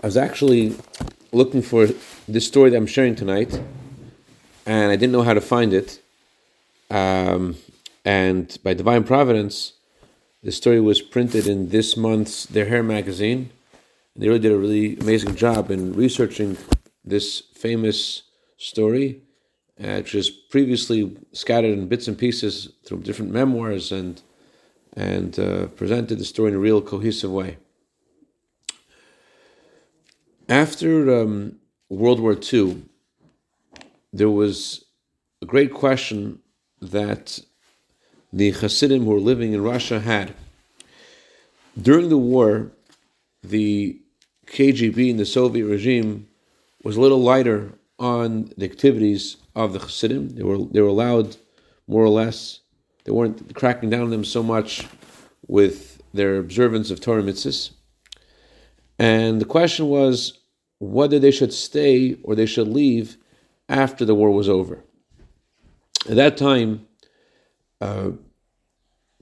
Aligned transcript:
I 0.00 0.06
was 0.06 0.16
actually 0.16 0.76
looking 1.32 1.60
for 1.60 1.88
this 2.28 2.46
story 2.46 2.70
that 2.70 2.76
I'm 2.76 2.86
sharing 2.86 3.16
tonight, 3.16 3.60
and 4.64 4.92
I 4.92 4.94
didn't 4.94 5.10
know 5.10 5.22
how 5.22 5.34
to 5.34 5.40
find 5.40 5.72
it. 5.72 6.00
Um, 6.88 7.56
and 8.04 8.56
by 8.62 8.74
divine 8.74 9.02
providence, 9.02 9.72
the 10.44 10.52
story 10.52 10.80
was 10.80 11.02
printed 11.02 11.48
in 11.48 11.70
this 11.70 11.96
month's 11.96 12.46
Der 12.46 12.66
Hair 12.66 12.84
magazine. 12.84 13.50
They 14.14 14.28
really 14.28 14.38
did 14.38 14.52
a 14.52 14.56
really 14.56 14.96
amazing 14.98 15.34
job 15.34 15.68
in 15.68 15.92
researching 15.94 16.56
this 17.04 17.42
famous 17.54 18.22
story, 18.56 19.22
uh, 19.82 19.96
which 19.96 20.14
was 20.14 20.30
previously 20.30 21.16
scattered 21.32 21.76
in 21.76 21.88
bits 21.88 22.06
and 22.06 22.16
pieces 22.16 22.68
through 22.84 23.00
different 23.00 23.32
memoirs 23.32 23.90
and 23.90 24.22
and 24.96 25.38
uh, 25.38 25.66
presented 25.66 26.18
the 26.18 26.24
story 26.24 26.50
in 26.50 26.56
a 26.56 26.58
real 26.58 26.80
cohesive 26.80 27.30
way. 27.30 27.58
After 30.48 31.14
um, 31.14 31.56
World 31.90 32.20
War 32.20 32.34
II, 32.34 32.82
there 34.14 34.30
was 34.30 34.82
a 35.42 35.46
great 35.46 35.74
question 35.74 36.38
that 36.80 37.38
the 38.32 38.52
Hasidim 38.52 39.04
who 39.04 39.10
were 39.10 39.20
living 39.20 39.52
in 39.52 39.62
Russia 39.62 40.00
had. 40.00 40.32
During 41.80 42.08
the 42.08 42.16
war, 42.16 42.72
the 43.42 44.00
KGB 44.46 45.10
and 45.10 45.20
the 45.20 45.26
Soviet 45.26 45.66
regime 45.66 46.26
was 46.82 46.96
a 46.96 47.00
little 47.00 47.20
lighter 47.20 47.74
on 47.98 48.50
the 48.56 48.64
activities 48.64 49.36
of 49.54 49.74
the 49.74 49.80
Hasidim. 49.80 50.30
They 50.30 50.44
were 50.44 50.64
they 50.64 50.80
were 50.80 50.88
allowed 50.88 51.36
more 51.86 52.04
or 52.04 52.08
less. 52.08 52.60
They 53.04 53.12
weren't 53.12 53.54
cracking 53.54 53.90
down 53.90 54.02
on 54.02 54.10
them 54.10 54.24
so 54.24 54.42
much 54.42 54.86
with 55.46 56.02
their 56.14 56.38
observance 56.38 56.90
of 56.90 57.00
Torah 57.00 57.22
mitzvahs. 57.22 57.72
And 58.98 59.40
the 59.40 59.44
question 59.44 59.88
was 59.88 60.38
whether 60.80 61.18
they 61.18 61.30
should 61.30 61.52
stay 61.52 62.16
or 62.22 62.34
they 62.34 62.46
should 62.46 62.68
leave 62.68 63.16
after 63.68 64.04
the 64.04 64.14
war 64.14 64.30
was 64.30 64.48
over. 64.48 64.82
At 66.08 66.16
that 66.16 66.36
time, 66.36 66.86
uh, 67.80 68.10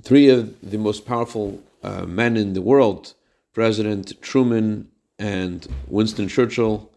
three 0.02 0.28
of 0.28 0.54
the 0.62 0.78
most 0.78 1.06
powerful 1.06 1.62
uh, 1.82 2.06
men 2.06 2.36
in 2.36 2.52
the 2.52 2.62
world, 2.62 3.14
President 3.52 4.20
Truman 4.22 4.88
and 5.18 5.66
Winston 5.88 6.28
Churchill 6.28 6.90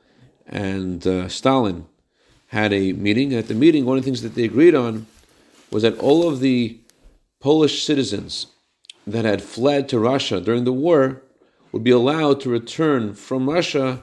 and 0.46 1.06
uh, 1.06 1.28
Stalin, 1.28 1.86
had 2.48 2.74
a 2.74 2.94
meeting. 2.94 3.34
At 3.34 3.48
the 3.48 3.54
meeting, 3.54 3.86
one 3.86 3.98
of 3.98 4.04
the 4.04 4.08
things 4.08 4.22
that 4.22 4.36
they 4.36 4.44
agreed 4.44 4.76
on 4.76 5.08
was 5.72 5.84
that 5.84 5.98
all 6.00 6.28
of 6.28 6.40
the 6.40 6.80
Polish 7.40 7.84
citizens 7.84 8.48
that 9.06 9.26
had 9.26 9.42
fled 9.42 9.88
to 9.90 10.00
Russia 10.00 10.42
during 10.42 10.66
the 10.66 10.74
war 10.74 11.22
would 11.72 11.84
be 11.84 11.92
allowed 11.92 12.42
to 12.42 12.50
return 12.50 13.14
from 13.14 13.50
Russia 13.50 14.02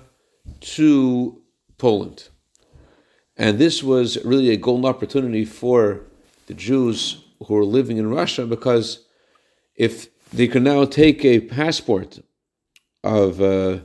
to 0.61 1.43
Poland. 1.79 2.29
And 3.37 3.59
this 3.59 3.83
was 3.83 4.25
really 4.25 4.51
a 4.51 4.57
golden 4.57 4.87
opportunity 4.87 5.45
for 5.45 6.03
the 6.47 6.55
Jews 6.55 7.25
who 7.47 7.55
were 7.55 7.65
living 7.65 7.99
in 7.99 8.09
Russia 8.11 8.47
because 8.47 9.05
if 9.75 10.09
they 10.33 10.49
could 10.49 10.63
now 10.63 10.85
take 10.85 11.25
a 11.25 11.41
passport 11.41 12.21
of 13.05 13.41
a, 13.41 13.85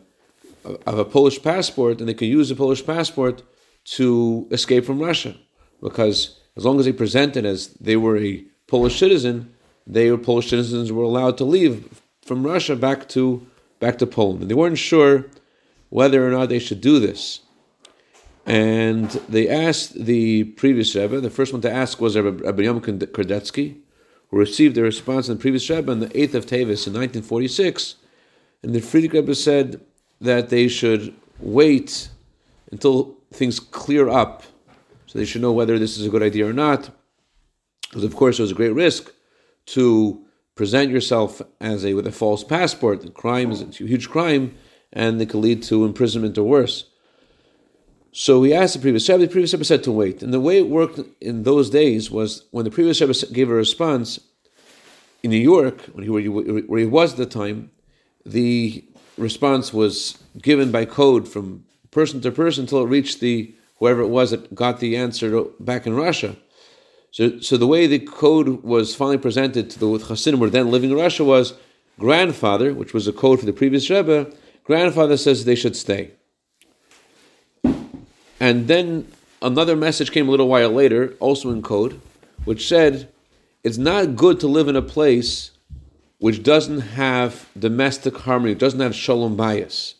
uh, 0.65 0.77
of 0.85 0.99
a 0.99 1.05
Polish 1.05 1.41
passport 1.41 1.99
and 1.99 2.07
they 2.07 2.13
could 2.13 2.27
use 2.27 2.49
the 2.49 2.55
Polish 2.55 2.85
passport 2.85 3.43
to 3.83 4.47
escape 4.51 4.85
from 4.85 4.99
Russia 4.99 5.35
because 5.81 6.39
as 6.55 6.65
long 6.65 6.79
as 6.79 6.85
they 6.85 6.93
presented 6.93 7.45
as 7.45 7.69
they 7.75 7.95
were 7.95 8.17
a 8.17 8.43
Polish 8.67 8.97
citizen, 8.99 9.53
they 9.85 10.11
were 10.11 10.17
Polish 10.17 10.49
citizens 10.49 10.91
were 10.91 11.03
allowed 11.03 11.37
to 11.39 11.43
leave 11.43 12.01
from 12.23 12.43
Russia 12.45 12.75
back 12.75 13.09
to 13.09 13.45
back 13.81 13.97
to 13.97 14.07
Poland. 14.07 14.41
And 14.41 14.49
they 14.49 14.55
weren't 14.55 14.77
sure 14.77 15.25
whether 15.89 16.25
or 16.25 16.31
not 16.31 16.47
they 16.47 16.59
should 16.59 16.79
do 16.79 16.99
this. 16.99 17.41
And 18.45 19.09
they 19.27 19.49
asked 19.49 20.05
the 20.05 20.45
previous 20.45 20.95
Rebbe, 20.95 21.19
the 21.19 21.29
first 21.29 21.51
one 21.51 21.61
to 21.63 21.71
ask 21.71 21.99
was 21.99 22.17
Rabbi 22.17 22.63
Yom 22.63 22.79
Kordetsky, 22.79 23.77
who 24.29 24.37
received 24.37 24.77
a 24.77 24.81
response 24.81 25.27
in 25.27 25.35
the 25.35 25.41
previous 25.41 25.69
Rebbe 25.69 25.91
on 25.91 25.99
the 25.99 26.07
8th 26.07 26.33
of 26.35 26.45
Tevis 26.45 26.87
in 26.87 26.93
1946. 26.93 27.95
And 28.63 28.73
the 28.73 28.79
Frierdiker 28.79 29.15
Rebbe 29.15 29.35
said 29.35 29.81
that 30.21 30.49
they 30.49 30.67
should 30.67 31.13
wait 31.39 32.09
until 32.71 33.17
things 33.33 33.59
clear 33.59 34.07
up, 34.07 34.43
so 35.07 35.19
they 35.19 35.25
should 35.25 35.41
know 35.41 35.51
whether 35.51 35.77
this 35.77 35.97
is 35.97 36.05
a 36.05 36.09
good 36.09 36.23
idea 36.23 36.47
or 36.47 36.53
not. 36.53 36.89
Because, 37.89 38.03
of 38.03 38.15
course, 38.15 38.37
there's 38.37 38.51
a 38.51 38.55
great 38.55 38.73
risk 38.73 39.11
to 39.67 40.25
present 40.61 40.91
yourself 40.91 41.41
as 41.59 41.83
a 41.83 41.95
with 41.95 42.05
a 42.05 42.11
false 42.11 42.43
passport. 42.43 43.01
The 43.01 43.09
crime 43.09 43.49
is 43.51 43.63
a 43.63 43.65
huge 43.65 44.07
crime 44.11 44.53
and 44.93 45.19
it 45.19 45.27
could 45.27 45.39
lead 45.39 45.63
to 45.63 45.85
imprisonment 45.85 46.37
or 46.37 46.43
worse. 46.43 46.85
So 48.11 48.43
he 48.43 48.53
asked 48.53 48.75
the 48.75 48.79
previous 48.79 49.09
Rebbe. 49.09 49.25
The 49.25 49.31
previous 49.31 49.53
Rebbe 49.53 49.65
said 49.65 49.83
to 49.85 49.91
wait, 49.91 50.21
and 50.21 50.31
the 50.31 50.39
way 50.39 50.59
it 50.59 50.69
worked 50.69 50.99
in 51.19 51.41
those 51.41 51.71
days 51.71 52.11
was 52.11 52.45
when 52.51 52.63
the 52.63 52.69
previous 52.69 53.01
Rebbe 53.01 53.33
gave 53.33 53.49
a 53.49 53.55
response 53.55 54.19
in 55.23 55.31
New 55.31 55.45
York, 55.53 55.81
when 55.93 56.03
he, 56.03 56.29
where 56.29 56.79
he 56.79 56.85
was 56.85 57.13
at 57.13 57.17
the 57.17 57.25
time, 57.25 57.71
the 58.23 58.85
response 59.17 59.73
was 59.73 60.19
given 60.39 60.71
by 60.71 60.85
code 60.85 61.27
from 61.27 61.65
person 61.89 62.21
to 62.21 62.29
person 62.29 62.65
until 62.65 62.83
it 62.83 62.87
reached 62.87 63.19
the 63.19 63.51
whoever 63.79 64.01
it 64.01 64.09
was 64.09 64.29
that 64.29 64.53
got 64.53 64.79
the 64.79 64.95
answer 64.95 65.43
back 65.59 65.87
in 65.87 65.95
Russia. 65.95 66.35
So, 67.11 67.39
so 67.39 67.57
the 67.57 67.67
way 67.67 67.87
the 67.87 67.99
code 67.99 68.63
was 68.63 68.95
finally 68.95 69.17
presented 69.17 69.69
to 69.69 69.79
the 69.79 70.05
Hasidim 70.05 70.39
who 70.39 70.45
were 70.45 70.49
then 70.49 70.71
living 70.71 70.91
in 70.91 70.97
Russia 70.97 71.23
was 71.23 71.53
grandfather, 71.99 72.73
which 72.73 72.93
was 72.93 73.07
a 73.07 73.13
code 73.13 73.39
for 73.39 73.45
the 73.45 73.53
previous 73.53 73.89
Rebbe, 73.89 74.31
Grandfather 74.63 75.17
says 75.17 75.43
they 75.43 75.55
should 75.55 75.75
stay. 75.75 76.11
And 78.39 78.67
then 78.67 79.11
another 79.41 79.75
message 79.75 80.11
came 80.11 80.27
a 80.27 80.31
little 80.31 80.47
while 80.47 80.69
later, 80.69 81.15
also 81.19 81.51
in 81.51 81.61
code, 81.61 81.99
which 82.45 82.67
said 82.67 83.09
it's 83.63 83.77
not 83.77 84.15
good 84.15 84.39
to 84.39 84.47
live 84.47 84.67
in 84.67 84.75
a 84.75 84.81
place 84.81 85.51
which 86.19 86.43
doesn't 86.43 86.81
have 86.81 87.49
domestic 87.57 88.15
harmony, 88.17 88.55
doesn't 88.55 88.79
have 88.79 88.95
shalom 88.95 89.35
bayis. 89.35 89.95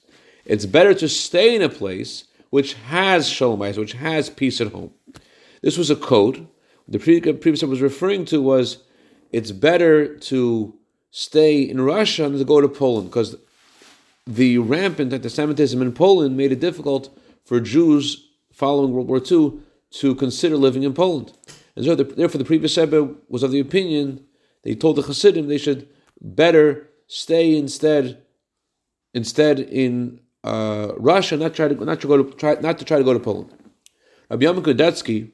It's 0.46 0.66
better 0.66 0.94
to 0.94 1.10
stay 1.10 1.56
in 1.56 1.62
a 1.62 1.70
place 1.70 2.26
which 2.50 2.74
has 2.74 3.28
shalom 3.28 3.60
bayis, 3.60 3.78
which 3.78 3.94
has 3.94 4.30
peace 4.30 4.62
at 4.62 4.72
home. 4.72 4.92
This 5.62 5.78
was 5.78 5.90
a 5.90 5.96
code. 5.96 6.48
The 6.92 7.00
previous 7.00 7.64
was 7.64 7.82
referring 7.82 8.26
to 8.26 8.42
was 8.42 8.80
it's 9.32 9.52
better 9.52 10.18
to 10.18 10.74
stay 11.10 11.62
in 11.62 11.80
Russia 11.80 12.24
than 12.24 12.38
to 12.38 12.44
go 12.44 12.60
to 12.60 12.68
Poland 12.68 13.10
because 13.10 13.38
the 14.28 14.58
rampant 14.58 15.14
anti-Semitism 15.14 15.82
in 15.82 15.94
Poland 15.94 16.36
made 16.36 16.52
it 16.52 16.60
difficult 16.60 17.18
for 17.46 17.62
Jews 17.62 18.28
following 18.52 18.92
World 18.92 19.08
War 19.08 19.22
II 19.32 19.60
to 19.92 20.16
consider 20.16 20.58
living 20.58 20.84
in 20.84 20.94
Poland. 20.94 21.32
And 21.78 21.86
so, 21.86 21.96
therefore, 21.96 22.40
the 22.40 22.46
previous 22.46 22.78
Rebbe 22.78 23.16
was 23.30 23.44
of 23.44 23.52
the 23.52 23.62
opinion 23.62 24.26
they 24.64 24.76
told 24.76 24.98
the 24.98 25.02
Hasidim 25.02 25.48
they 25.48 25.58
should 25.58 25.88
better 26.20 26.90
stay 27.08 27.58
instead 27.58 28.22
instead 29.14 29.60
in 29.60 30.20
uh, 30.44 30.90
Russia, 30.98 31.38
not 31.38 31.54
try 31.54 31.68
to 31.70 31.86
not 31.86 32.02
to 32.02 32.08
go 32.08 32.22
to 32.22 32.38
try 32.38 32.56
not 32.56 32.78
to 32.80 32.86
try 32.86 32.98
to 32.98 33.04
go 33.04 33.14
to 33.14 33.20
Poland. 33.20 33.54
Rabbi 34.30 34.44
Yom 34.44 34.62
Kordetsky, 34.62 35.32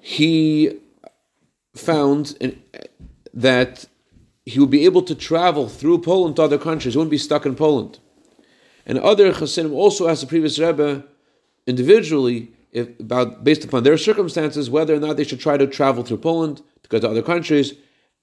he 0.00 0.78
found 1.74 2.36
in, 2.40 2.62
that 3.34 3.86
he 4.44 4.58
would 4.58 4.70
be 4.70 4.84
able 4.84 5.02
to 5.02 5.14
travel 5.14 5.68
through 5.68 5.98
Poland 5.98 6.36
to 6.36 6.42
other 6.42 6.58
countries. 6.58 6.94
He 6.94 6.98
wouldn't 6.98 7.10
be 7.10 7.18
stuck 7.18 7.44
in 7.44 7.54
Poland. 7.54 7.98
And 8.86 8.98
other 8.98 9.32
Hasidim 9.32 9.74
also 9.74 10.08
asked 10.08 10.22
the 10.22 10.26
previous 10.26 10.58
Rebbe 10.58 11.04
individually 11.66 12.52
if, 12.72 12.98
about 12.98 13.44
based 13.44 13.64
upon 13.64 13.82
their 13.82 13.98
circumstances 13.98 14.70
whether 14.70 14.94
or 14.94 15.00
not 15.00 15.16
they 15.16 15.24
should 15.24 15.40
try 15.40 15.56
to 15.56 15.66
travel 15.66 16.02
through 16.02 16.18
Poland 16.18 16.62
to 16.82 16.88
go 16.88 16.98
to 16.98 17.08
other 17.08 17.22
countries. 17.22 17.74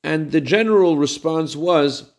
And 0.03 0.31
the 0.31 0.41
general 0.41 0.97
response 0.97 1.55
was 1.55 2.11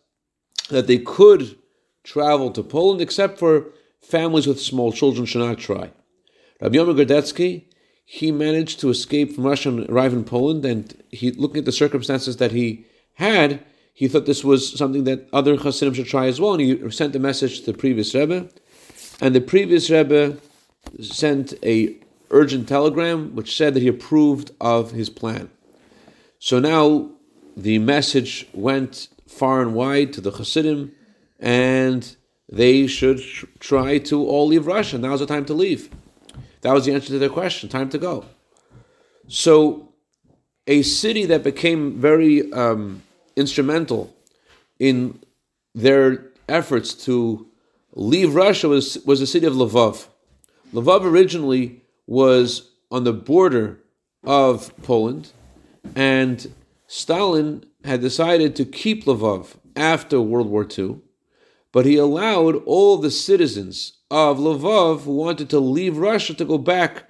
that 0.71 0.87
they 0.87 0.99
could 0.99 1.57
travel 2.05 2.51
to 2.53 2.63
Poland, 2.63 3.01
except 3.01 3.39
for 3.39 3.67
families 4.01 4.47
with 4.47 4.61
small 4.61 4.93
children 4.93 5.27
should 5.27 5.41
not 5.41 5.59
try. 5.59 5.91
Rabbi 6.61 6.77
Yom 6.77 6.89
Gordetsky, 6.97 7.65
he 8.09 8.31
managed 8.31 8.79
to 8.81 8.89
escape 8.89 9.35
from 9.35 9.45
Russia 9.45 9.69
and 9.69 9.91
arrive 9.91 10.13
in 10.13 10.23
Poland, 10.23 10.65
and 10.65 11.03
he 11.11 11.33
looking 11.33 11.59
at 11.59 11.65
the 11.65 11.73
circumstances 11.73 12.37
that 12.37 12.53
he 12.53 12.87
had, 13.15 13.61
he 13.93 14.07
thought 14.07 14.27
this 14.27 14.45
was 14.45 14.79
something 14.79 15.03
that 15.05 15.29
other 15.33 15.57
Hasidim 15.57 15.93
should 15.93 16.07
try 16.07 16.27
as 16.27 16.41
well, 16.41 16.53
and 16.53 16.61
he 16.61 16.91
sent 16.91 17.17
a 17.17 17.19
message 17.19 17.61
to 17.61 17.73
the 17.73 17.77
previous 17.77 18.15
Rebbe. 18.15 18.49
And 19.21 19.35
the 19.35 19.41
previous 19.41 19.91
Rebbe 19.91 20.37
sent 21.01 21.55
a 21.65 21.97
urgent 22.31 22.69
telegram 22.69 23.35
which 23.35 23.57
said 23.57 23.75
that 23.75 23.83
he 23.83 23.89
approved 23.89 24.53
of 24.61 24.93
his 24.93 25.11
plan. 25.11 25.51
So 26.39 26.61
now 26.61 27.11
the 27.57 27.81
message 27.81 28.47
went 28.53 29.09
far 29.27 29.63
and 29.63 29.75
wide 29.75 30.13
to 30.13 30.21
the 30.21 30.31
Hasidim, 30.31 30.93
and 31.41 32.17
they 32.49 32.87
should 32.87 33.21
try 33.59 33.99
to 33.99 34.25
all 34.25 34.47
leave 34.47 34.69
Russia. 34.69 34.97
Now's 34.97 35.19
the 35.19 35.27
time 35.27 35.45
to 35.47 35.55
leave. 35.55 35.91
That 36.67 36.75
was 36.75 36.85
the 36.85 36.95
answer 36.95 37.11
to 37.11 37.21
their 37.21 37.29
question. 37.29 37.69
Time 37.69 37.91
to 37.91 37.99
go. 37.99 38.25
So, 39.29 39.93
a 40.67 40.83
city 40.83 41.25
that 41.27 41.45
became 41.45 42.01
very 42.01 42.53
um, 42.53 43.05
instrumental 43.37 44.13
in 44.81 45.21
their 45.77 46.33
efforts 46.49 46.93
to 47.05 47.47
leave 47.95 48.35
Russia 48.35 48.67
was, 48.67 48.99
was 49.07 49.21
the 49.21 49.29
city 49.29 49.47
of 49.47 49.55
Lvov. 49.55 50.09
Lvov 50.75 51.05
originally 51.05 51.83
was 52.09 52.73
on 52.91 53.05
the 53.05 53.13
border 53.13 53.79
of 54.25 54.77
Poland, 54.83 55.31
and 55.95 56.53
Stalin 56.89 57.65
had 57.85 58.01
decided 58.01 58.57
to 58.57 58.65
keep 58.65 59.05
Lvov 59.05 59.55
after 59.77 60.21
World 60.21 60.49
War 60.49 60.67
II, 60.77 60.99
but 61.71 61.87
he 61.87 61.97
allowed 61.97 62.57
all 62.65 62.97
the 62.97 63.13
citizens 63.13 63.96
of 64.11 64.39
Lvov 64.39 65.03
who 65.03 65.15
wanted 65.15 65.51
to 65.51 65.59
leave 65.59 65.99
Russia 65.99 66.35
to 66.35 66.45
go 66.45 66.59
back, 66.59 67.05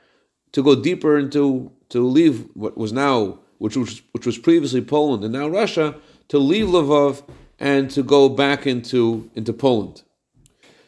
to 0.53 0.63
go 0.63 0.75
deeper 0.75 1.19
into, 1.19 1.71
to 1.91 2.01
leave 2.01 2.49
what 2.55 2.77
was 2.77 2.93
now, 2.93 3.39
which 3.59 3.77
was, 3.77 4.03
which 4.13 4.27
was 4.27 4.39
previously 4.39 4.81
Poland 4.81 5.25
and 5.25 5.33
now 5.33 5.49
Russia, 5.49 5.95
to 6.29 6.39
leave 6.39 6.67
Lvov 6.67 7.23
and 7.59 7.91
to 7.91 8.03
go 8.03 8.29
back 8.29 8.67
into, 8.67 9.31
into 9.35 9.53
Poland. 9.53 10.03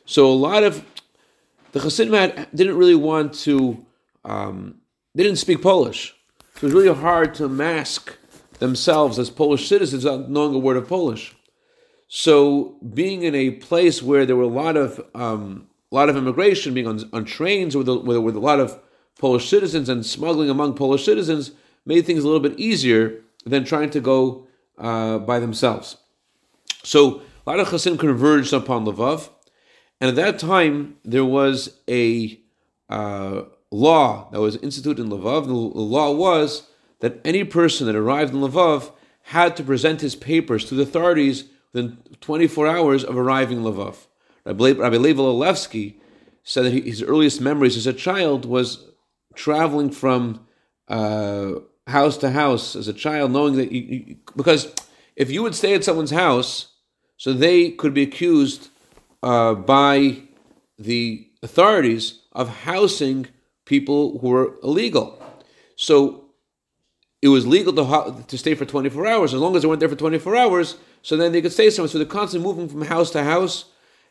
So 0.04 0.26
a 0.26 0.34
lot 0.34 0.64
of 0.64 0.84
the 1.72 1.80
Hasidim 1.80 2.46
didn't 2.54 2.76
really 2.76 2.94
want 2.94 3.34
to, 3.40 3.84
um, 4.24 4.76
they 5.14 5.22
didn't 5.22 5.38
speak 5.38 5.62
Polish. 5.62 6.14
So 6.54 6.66
it 6.66 6.72
was 6.72 6.72
really 6.72 6.94
hard 6.94 7.34
to 7.36 7.48
mask 7.48 8.16
themselves 8.58 9.18
as 9.18 9.30
Polish 9.30 9.68
citizens 9.68 10.04
without 10.04 10.30
knowing 10.30 10.54
a 10.54 10.58
word 10.58 10.76
of 10.76 10.88
Polish. 10.88 11.34
So 12.08 12.78
being 12.94 13.22
in 13.22 13.34
a 13.34 13.50
place 13.50 14.02
where 14.02 14.24
there 14.24 14.34
were 14.34 14.42
a 14.42 14.48
lot 14.48 14.76
of 14.76 15.00
um, 15.14 15.67
a 15.90 15.94
lot 15.94 16.08
of 16.08 16.16
immigration, 16.16 16.74
being 16.74 16.86
on, 16.86 17.08
on 17.12 17.24
trains 17.24 17.76
with 17.76 17.88
a, 17.88 17.98
with, 17.98 18.18
with 18.18 18.36
a 18.36 18.40
lot 18.40 18.60
of 18.60 18.78
Polish 19.18 19.48
citizens 19.48 19.88
and 19.88 20.04
smuggling 20.04 20.50
among 20.50 20.74
Polish 20.74 21.04
citizens, 21.04 21.52
made 21.86 22.04
things 22.06 22.22
a 22.22 22.26
little 22.26 22.40
bit 22.40 22.58
easier 22.58 23.22
than 23.44 23.64
trying 23.64 23.90
to 23.90 24.00
go 24.00 24.46
uh, 24.76 25.18
by 25.18 25.38
themselves. 25.38 25.96
So 26.82 27.22
a 27.46 27.50
lot 27.50 27.60
of 27.60 27.68
Chasim 27.68 27.98
converged 27.98 28.52
upon 28.52 28.84
Lvov, 28.84 29.30
and 30.00 30.08
at 30.10 30.16
that 30.16 30.38
time 30.38 30.96
there 31.04 31.24
was 31.24 31.78
a 31.88 32.38
uh, 32.88 33.42
law 33.70 34.28
that 34.30 34.40
was 34.40 34.56
instituted 34.56 35.02
in 35.02 35.10
Lvov. 35.10 35.42
The, 35.44 35.48
the 35.48 35.54
law 35.54 36.12
was 36.12 36.68
that 37.00 37.20
any 37.24 37.44
person 37.44 37.86
that 37.86 37.96
arrived 37.96 38.34
in 38.34 38.40
Lvov 38.40 38.92
had 39.22 39.56
to 39.56 39.62
present 39.62 40.00
his 40.00 40.16
papers 40.16 40.64
to 40.66 40.74
the 40.74 40.82
authorities 40.82 41.44
within 41.72 41.98
24 42.20 42.66
hours 42.66 43.04
of 43.04 43.16
arriving 43.16 43.58
in 43.58 43.64
Lvov. 43.64 44.06
Rabbi, 44.48 44.72
Rabbi 44.72 44.96
Lev 44.96 45.16
Levsky 45.16 45.94
said 46.42 46.64
that 46.64 46.72
his 46.72 47.02
earliest 47.02 47.40
memories 47.40 47.76
as 47.76 47.86
a 47.86 47.92
child 47.92 48.46
was 48.46 48.86
traveling 49.34 49.90
from 49.90 50.46
uh, 50.88 51.52
house 51.86 52.16
to 52.18 52.30
house 52.30 52.74
as 52.74 52.88
a 52.88 52.94
child, 52.94 53.30
knowing 53.30 53.56
that 53.56 53.70
you, 53.70 53.82
you, 53.82 54.16
because 54.36 54.74
if 55.16 55.30
you 55.30 55.42
would 55.42 55.54
stay 55.54 55.74
at 55.74 55.84
someone's 55.84 56.10
house, 56.10 56.72
so 57.18 57.32
they 57.32 57.70
could 57.70 57.92
be 57.92 58.02
accused 58.02 58.68
uh, 59.22 59.52
by 59.54 60.22
the 60.78 61.28
authorities 61.42 62.20
of 62.32 62.48
housing 62.60 63.26
people 63.66 64.18
who 64.20 64.28
were 64.28 64.54
illegal. 64.62 65.22
So 65.76 66.24
it 67.20 67.28
was 67.28 67.46
legal 67.46 67.72
to, 67.74 68.24
to 68.26 68.38
stay 68.38 68.54
for 68.54 68.64
24 68.64 69.06
hours. 69.06 69.34
As 69.34 69.40
long 69.40 69.56
as 69.56 69.62
they 69.62 69.68
weren't 69.68 69.80
there 69.80 69.88
for 69.88 69.96
24 69.96 70.36
hours, 70.36 70.76
so 71.02 71.16
then 71.16 71.32
they 71.32 71.42
could 71.42 71.52
stay 71.52 71.68
somewhere. 71.68 71.88
So 71.88 71.98
they're 71.98 72.06
constantly 72.06 72.48
moving 72.48 72.68
from 72.68 72.82
house 72.82 73.10
to 73.10 73.24
house 73.24 73.66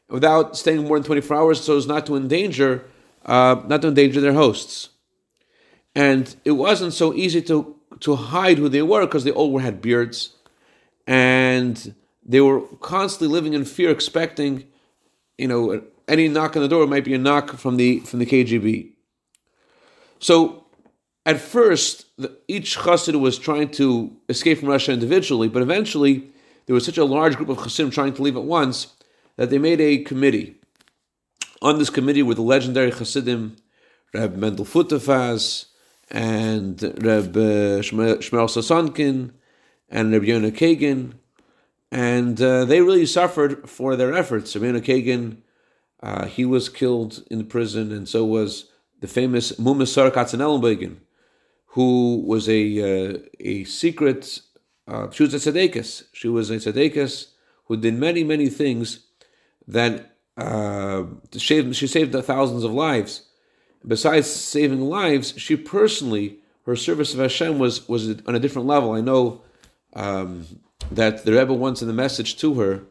without 0.10 0.58
staying 0.58 0.86
more 0.86 0.98
than 0.98 1.06
24 1.06 1.38
hours 1.38 1.64
so 1.64 1.78
as 1.78 1.88
not 1.88 2.06
to 2.06 2.16
endanger, 2.16 2.86
uh, 3.26 3.62
not 3.68 3.82
to 3.82 3.90
endanger 3.90 4.22
their 4.22 4.34
hosts. 4.34 4.90
And 5.96 6.36
it 6.46 6.52
wasn't 6.52 6.94
so 6.94 7.14
easy 7.14 7.42
to, 7.44 7.76
to 8.02 8.16
hide 8.16 8.58
who 8.58 8.70
they 8.70 8.82
were 8.82 9.06
because 9.06 9.24
they 9.24 9.32
all 9.32 9.58
had 9.60 9.82
beards. 9.82 10.36
And 11.06 11.96
they 12.24 12.42
were 12.42 12.62
constantly 12.82 13.34
living 13.34 13.54
in 13.54 13.66
fear, 13.66 13.90
expecting, 13.90 14.66
you 15.38 15.48
know, 15.48 15.82
any 16.08 16.28
knock 16.28 16.56
on 16.56 16.62
the 16.62 16.68
door 16.68 16.86
might 16.88 17.04
be 17.04 17.14
a 17.14 17.18
knock 17.18 17.58
from 17.58 17.78
the, 17.78 18.00
from 18.02 18.20
the 18.20 18.26
KGB. 18.26 18.92
So 20.20 20.66
at 21.26 21.40
first, 21.40 22.06
each 22.48 22.78
chassid 22.78 23.20
was 23.20 23.38
trying 23.38 23.70
to 23.72 24.16
escape 24.30 24.60
from 24.60 24.70
Russia 24.70 24.94
individually, 24.94 25.50
but 25.50 25.62
eventually 25.62 26.30
there 26.66 26.74
was 26.74 26.86
such 26.86 26.98
a 26.98 27.06
large 27.06 27.36
group 27.36 27.50
of 27.50 27.58
chassidim 27.58 27.92
trying 27.92 28.14
to 28.14 28.22
leave 28.22 28.38
at 28.38 28.44
once 28.44 28.94
that 29.38 29.50
they 29.50 29.58
made 29.58 29.80
a 29.80 30.00
committee. 30.00 30.56
On 31.62 31.80
this 31.80 31.90
committee 31.90 32.24
were 32.24 32.36
the 32.36 32.42
legendary 32.42 32.92
chassidim 32.92 33.56
Reb 34.14 34.36
Mendel 34.36 34.66
Futerfas 34.66 35.66
and 36.10 36.82
Reb 36.82 37.36
uh, 37.36 37.82
Shmuel 37.82 38.20
Sosonkin 38.22 39.32
and 39.90 40.12
Reb 40.12 40.24
Yonah 40.24 40.52
Kagan, 40.52 41.14
and 41.92 42.42
uh, 42.42 42.66
they 42.66 42.82
really 42.82 43.06
suffered 43.06 43.70
for 43.70 43.96
their 43.96 44.14
efforts. 44.14 44.56
Reb 44.56 44.64
Yonah 44.64 44.82
Kagan, 44.82 45.38
uh, 46.02 46.26
he 46.26 46.46
was 46.46 46.70
killed 46.70 47.24
in 47.32 47.46
prison, 47.48 47.92
and 47.92 48.08
so 48.08 48.26
was 48.26 48.70
the 49.00 49.08
famous 49.08 49.54
Mumasar 49.54 50.12
Katzenellenbogen, 50.12 50.98
who 51.68 52.24
was 52.26 52.48
a 52.50 52.62
uh, 53.14 53.18
a 53.40 53.64
secret. 53.66 54.42
Uh, 54.88 55.12
she 55.12 55.24
was 55.24 55.34
a 55.34 55.38
tzaddikus. 55.38 56.04
She 56.14 56.28
was 56.28 56.50
a 56.50 56.56
tzaddikus 56.56 57.32
who 57.66 57.78
did 57.78 57.96
many 57.96 58.24
many 58.24 58.48
things 58.48 59.07
that 59.68 60.16
uh, 60.38 61.04
she, 61.36 61.74
she 61.74 61.88
saved 61.88 62.14
thousands 62.14 62.64
of 62.64 62.72
lives. 62.72 63.24
Besides 63.86 64.30
saving 64.30 64.82
lives, 64.82 65.34
she 65.38 65.56
personally 65.56 66.40
her 66.68 66.76
service 66.76 67.14
of 67.14 67.20
Hashem 67.20 67.58
was 67.60 67.88
was 67.88 68.10
on 68.28 68.36
a 68.36 68.40
different 68.40 68.68
level. 68.68 68.92
I 68.92 69.02
know 69.02 69.42
um, 69.94 70.46
that 70.92 71.26
the 71.26 71.32
Rebbe 71.32 71.54
once 71.54 71.82
in 71.82 71.88
the 71.88 71.94
message 71.94 72.38
to 72.40 72.56
her, 72.56 72.84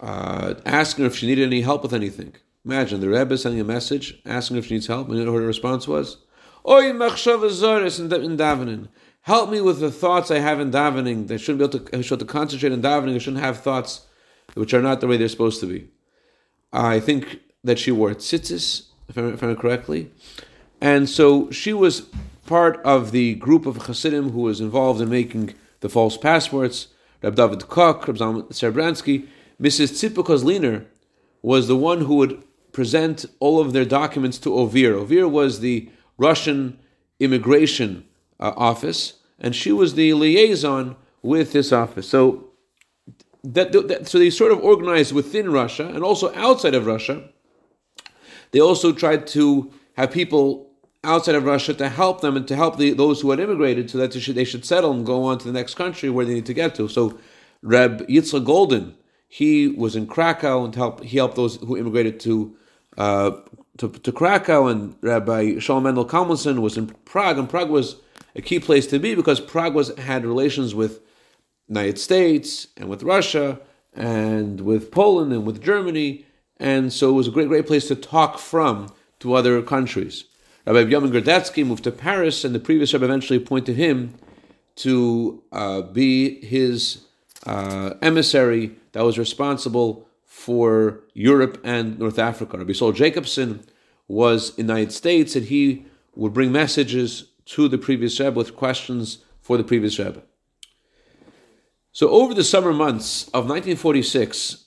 uh, 0.00 0.54
asking 0.64 1.02
her 1.02 1.10
if 1.10 1.16
she 1.16 1.26
needed 1.26 1.46
any 1.46 1.60
help 1.62 1.82
with 1.82 1.92
anything. 1.92 2.34
Imagine 2.64 3.00
the 3.00 3.08
Rebbe 3.08 3.36
sending 3.36 3.60
a 3.60 3.64
message 3.64 4.22
asking 4.24 4.54
her 4.54 4.60
if 4.60 4.66
she 4.66 4.74
needs 4.74 4.86
help, 4.86 5.08
and 5.08 5.18
you 5.18 5.24
know 5.24 5.32
what 5.32 5.40
her 5.40 5.46
response 5.46 5.88
was? 5.88 6.18
Oy 6.66 6.92
zoris 6.92 7.98
in 7.98 8.36
davening. 8.36 8.88
Help 9.22 9.50
me 9.50 9.60
with 9.60 9.80
the 9.80 9.90
thoughts 9.90 10.30
I 10.30 10.38
have 10.38 10.60
in 10.60 10.70
davening. 10.70 11.30
I 11.30 11.36
shouldn't 11.36 11.58
be 11.58 11.78
able 11.78 11.90
to, 11.90 11.98
I 11.98 12.02
should 12.02 12.20
to 12.20 12.24
concentrate 12.24 12.72
in 12.72 12.82
davening. 12.82 13.16
I 13.16 13.18
shouldn't 13.18 13.42
have 13.42 13.60
thoughts 13.60 14.06
which 14.54 14.74
are 14.74 14.82
not 14.82 15.00
the 15.00 15.06
way 15.06 15.16
they're 15.16 15.28
supposed 15.28 15.60
to 15.60 15.66
be. 15.66 15.88
I 16.72 17.00
think 17.00 17.40
that 17.64 17.78
she 17.78 17.90
wore 17.90 18.10
tzitzis, 18.10 18.86
if 19.08 19.18
I 19.18 19.22
remember 19.22 19.54
correctly. 19.54 20.10
And 20.80 21.08
so 21.08 21.50
she 21.50 21.72
was 21.72 22.08
part 22.46 22.80
of 22.84 23.12
the 23.12 23.34
group 23.36 23.66
of 23.66 23.86
Hasidim 23.86 24.30
who 24.30 24.42
was 24.42 24.60
involved 24.60 25.00
in 25.00 25.08
making 25.08 25.54
the 25.80 25.88
false 25.88 26.16
passports. 26.16 26.88
Reb 27.22 27.36
David 27.36 27.68
Koch, 27.68 28.06
Reb 28.08 28.16
Zalman 28.16 28.48
Serebransky, 28.48 29.28
Mrs. 29.60 29.92
Tzippa 29.92 30.24
Kozliner 30.24 30.86
was 31.40 31.68
the 31.68 31.76
one 31.76 32.02
who 32.02 32.16
would 32.16 32.42
present 32.72 33.24
all 33.38 33.60
of 33.60 33.72
their 33.72 33.84
documents 33.84 34.38
to 34.38 34.48
Ovir. 34.50 35.06
Ovir 35.06 35.30
was 35.30 35.60
the 35.60 35.88
Russian 36.18 36.78
immigration 37.20 38.04
uh, 38.40 38.52
office, 38.56 39.14
and 39.38 39.54
she 39.54 39.70
was 39.70 39.94
the 39.94 40.14
liaison 40.14 40.96
with 41.22 41.52
this 41.52 41.70
office. 41.70 42.08
So 42.08 42.51
that, 43.44 43.72
that, 43.72 44.08
so 44.08 44.18
they 44.18 44.30
sort 44.30 44.52
of 44.52 44.60
organized 44.60 45.12
within 45.12 45.50
Russia 45.50 45.88
and 45.88 46.04
also 46.04 46.34
outside 46.34 46.74
of 46.74 46.86
Russia. 46.86 47.28
They 48.52 48.60
also 48.60 48.92
tried 48.92 49.26
to 49.28 49.72
have 49.94 50.10
people 50.10 50.70
outside 51.04 51.34
of 51.34 51.44
Russia 51.44 51.74
to 51.74 51.88
help 51.88 52.20
them 52.20 52.36
and 52.36 52.46
to 52.46 52.54
help 52.54 52.76
the, 52.76 52.92
those 52.92 53.20
who 53.20 53.30
had 53.30 53.40
immigrated 53.40 53.90
so 53.90 53.98
that 53.98 54.12
they 54.12 54.20
should, 54.20 54.36
they 54.36 54.44
should 54.44 54.64
settle 54.64 54.92
and 54.92 55.04
go 55.04 55.24
on 55.24 55.38
to 55.38 55.46
the 55.46 55.52
next 55.52 55.74
country 55.74 56.10
where 56.10 56.24
they 56.24 56.34
need 56.34 56.46
to 56.46 56.54
get 56.54 56.74
to. 56.76 56.88
So 56.88 57.18
Reb 57.62 58.06
Yitzchak 58.06 58.44
Golden, 58.44 58.96
he 59.28 59.68
was 59.68 59.96
in 59.96 60.06
Krakow 60.06 60.64
and 60.64 60.74
help, 60.74 61.02
he 61.02 61.16
helped 61.16 61.36
those 61.36 61.56
who 61.56 61.76
immigrated 61.76 62.20
to 62.20 62.56
uh, 62.98 63.32
to, 63.78 63.88
to 63.88 64.12
Krakow, 64.12 64.66
and 64.66 64.94
Rabbi 65.00 65.58
Shalom 65.58 65.84
Mendel 65.84 66.06
Kalmanson 66.06 66.60
was 66.60 66.76
in 66.76 66.88
Prague, 66.88 67.38
and 67.38 67.48
Prague 67.48 67.70
was 67.70 67.96
a 68.36 68.42
key 68.42 68.60
place 68.60 68.86
to 68.88 68.98
be 68.98 69.14
because 69.14 69.40
Prague 69.40 69.74
was 69.74 69.96
had 69.98 70.24
relations 70.24 70.74
with 70.74 71.00
United 71.72 71.98
States 71.98 72.68
and 72.76 72.88
with 72.88 73.02
Russia 73.02 73.60
and 73.94 74.60
with 74.60 74.90
Poland 74.90 75.32
and 75.32 75.44
with 75.46 75.62
Germany, 75.62 76.26
and 76.58 76.92
so 76.92 77.10
it 77.10 77.12
was 77.20 77.28
a 77.28 77.30
great, 77.30 77.48
great 77.48 77.66
place 77.66 77.88
to 77.88 77.96
talk 77.96 78.38
from 78.38 78.92
to 79.20 79.34
other 79.34 79.62
countries. 79.62 80.24
Rabbi 80.66 80.90
Yamin 80.90 81.10
Grodetsky 81.10 81.66
moved 81.66 81.84
to 81.84 81.90
Paris, 81.90 82.44
and 82.44 82.54
the 82.54 82.60
previous 82.60 82.92
rabbi 82.92 83.06
eventually 83.06 83.38
appointed 83.38 83.76
him 83.76 84.14
to 84.76 85.42
uh, 85.50 85.82
be 85.82 86.44
his 86.44 87.04
uh, 87.46 87.94
emissary 88.00 88.76
that 88.92 89.04
was 89.04 89.18
responsible 89.18 90.08
for 90.24 91.00
Europe 91.14 91.60
and 91.64 91.98
North 91.98 92.18
Africa. 92.18 92.58
Rabbi 92.58 92.72
Saul 92.72 92.92
Jacobson 92.92 93.64
was 94.08 94.56
in 94.58 94.66
the 94.66 94.74
United 94.74 94.92
States, 94.92 95.34
and 95.34 95.46
he 95.46 95.84
would 96.14 96.32
bring 96.32 96.52
messages 96.52 97.28
to 97.44 97.68
the 97.68 97.78
previous 97.78 98.18
Rebbe 98.20 98.36
with 98.36 98.56
questions 98.56 99.18
for 99.40 99.56
the 99.56 99.64
previous 99.64 99.98
Rebbe. 99.98 100.22
So, 101.94 102.08
over 102.08 102.32
the 102.32 102.42
summer 102.42 102.72
months 102.72 103.24
of 103.28 103.44
1946, 103.44 104.64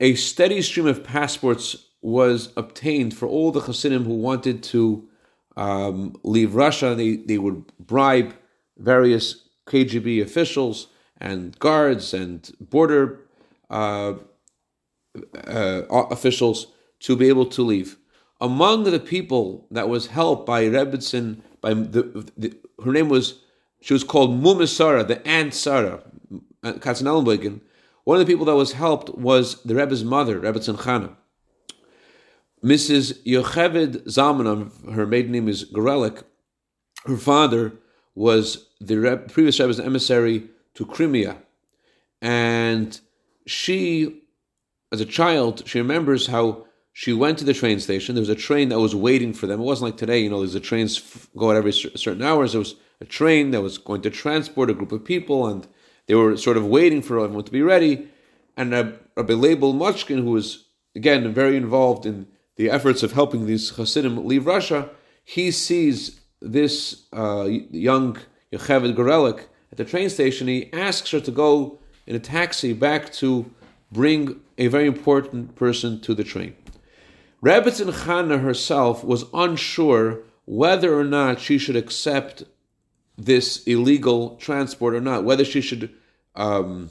a 0.00 0.16
steady 0.16 0.60
stream 0.60 0.88
of 0.88 1.04
passports 1.04 1.76
was 2.02 2.52
obtained 2.56 3.14
for 3.14 3.28
all 3.28 3.52
the 3.52 3.60
Hasidim 3.60 4.04
who 4.04 4.14
wanted 4.14 4.64
to 4.64 5.08
um, 5.56 6.16
leave 6.24 6.56
Russia. 6.56 6.96
They, 6.96 7.14
they 7.14 7.38
would 7.38 7.64
bribe 7.78 8.34
various 8.76 9.48
KGB 9.66 10.20
officials 10.20 10.88
and 11.20 11.56
guards 11.60 12.12
and 12.12 12.50
border 12.60 13.20
uh, 13.70 14.14
uh, 15.46 15.82
officials 15.88 16.68
to 17.00 17.14
be 17.14 17.28
able 17.28 17.46
to 17.46 17.62
leave. 17.62 17.98
Among 18.40 18.82
the 18.82 18.98
people 18.98 19.68
that 19.70 19.88
was 19.88 20.08
helped 20.08 20.44
by 20.44 20.64
Rebbitzin, 20.64 21.40
by 21.60 21.74
the, 21.74 22.28
the, 22.36 22.56
her 22.84 22.92
name 22.92 23.08
was 23.08 23.42
she 23.80 23.92
was 23.92 24.02
called 24.02 24.42
Mumisara, 24.42 25.06
the 25.06 25.24
aunt 25.26 25.54
Sarah, 25.54 26.02
uh, 26.62 26.72
Katzenellenbogen. 26.74 27.60
One 28.04 28.20
of 28.20 28.26
the 28.26 28.32
people 28.32 28.46
that 28.46 28.56
was 28.56 28.72
helped 28.72 29.14
was 29.16 29.62
the 29.62 29.74
Rebbe's 29.74 30.04
mother, 30.04 30.40
Rebbitzin 30.40 30.76
Chana. 30.76 31.16
Mrs. 32.64 33.22
Yocheved 33.24 34.04
Zalman, 34.06 34.92
her 34.92 35.06
maiden 35.06 35.32
name 35.32 35.48
is 35.48 35.70
Gorelik, 35.70 36.24
her 37.06 37.16
father 37.16 37.74
was 38.14 38.68
the 38.80 38.98
Reb, 38.98 39.30
previous 39.30 39.60
Rebbe's 39.60 39.78
emissary 39.78 40.48
to 40.74 40.84
Crimea. 40.84 41.38
And 42.20 42.98
she, 43.46 44.22
as 44.90 45.00
a 45.00 45.06
child, 45.06 45.62
she 45.66 45.78
remembers 45.78 46.26
how 46.26 46.66
she 46.92 47.12
went 47.12 47.38
to 47.38 47.44
the 47.44 47.54
train 47.54 47.78
station. 47.78 48.16
There 48.16 48.22
was 48.22 48.28
a 48.28 48.34
train 48.34 48.70
that 48.70 48.80
was 48.80 48.94
waiting 48.94 49.32
for 49.32 49.46
them. 49.46 49.60
It 49.60 49.64
wasn't 49.64 49.90
like 49.90 49.98
today, 49.98 50.18
you 50.18 50.30
know, 50.30 50.40
there's 50.40 50.56
a 50.56 50.60
trains 50.60 51.00
go 51.36 51.50
at 51.52 51.56
every 51.56 51.72
certain 51.72 52.22
hours. 52.22 52.52
There 52.52 52.58
was 52.58 52.74
a 53.00 53.04
train 53.04 53.52
that 53.52 53.62
was 53.62 53.78
going 53.78 54.02
to 54.02 54.10
transport 54.10 54.70
a 54.70 54.74
group 54.74 54.90
of 54.90 55.04
people, 55.04 55.46
and 55.46 55.66
they 56.08 56.14
were 56.14 56.36
sort 56.36 56.56
of 56.56 56.66
waiting 56.66 57.02
for 57.02 57.20
everyone 57.20 57.44
to 57.44 57.52
be 57.52 57.62
ready. 57.62 58.08
And 58.56 58.72
Rabbi 58.72 59.34
Label 59.34 59.72
Mochkin, 59.72 60.24
who 60.24 60.32
was, 60.32 60.64
again, 60.96 61.32
very 61.32 61.56
involved 61.56 62.06
in 62.06 62.26
the 62.56 62.70
efforts 62.70 63.02
of 63.04 63.12
helping 63.12 63.46
these 63.46 63.70
Hasidim 63.76 64.26
leave 64.26 64.46
Russia, 64.46 64.90
he 65.22 65.50
sees 65.50 66.20
this 66.40 67.04
uh, 67.12 67.44
young 67.70 68.16
Yocheved 68.52 68.96
Gorelik 68.96 69.44
at 69.70 69.76
the 69.76 69.84
train 69.84 70.08
station. 70.08 70.48
He 70.48 70.72
asks 70.72 71.10
her 71.10 71.20
to 71.20 71.30
go 71.30 71.78
in 72.06 72.16
a 72.16 72.18
taxi 72.18 72.72
back 72.72 73.12
to 73.14 73.50
bring 73.92 74.40
a 74.56 74.68
very 74.68 74.86
important 74.86 75.54
person 75.54 76.00
to 76.00 76.14
the 76.14 76.24
train. 76.24 76.56
Rebbetzin 77.44 77.92
Chana 77.92 78.40
herself 78.40 79.04
was 79.04 79.26
unsure 79.34 80.20
whether 80.46 80.98
or 80.98 81.04
not 81.04 81.38
she 81.38 81.58
should 81.58 81.76
accept 81.76 82.44
this 83.18 83.64
illegal 83.64 84.36
transport 84.36 84.94
or 84.94 85.00
not, 85.00 85.24
whether 85.24 85.44
she 85.44 85.60
should 85.60 85.92
um, 86.36 86.90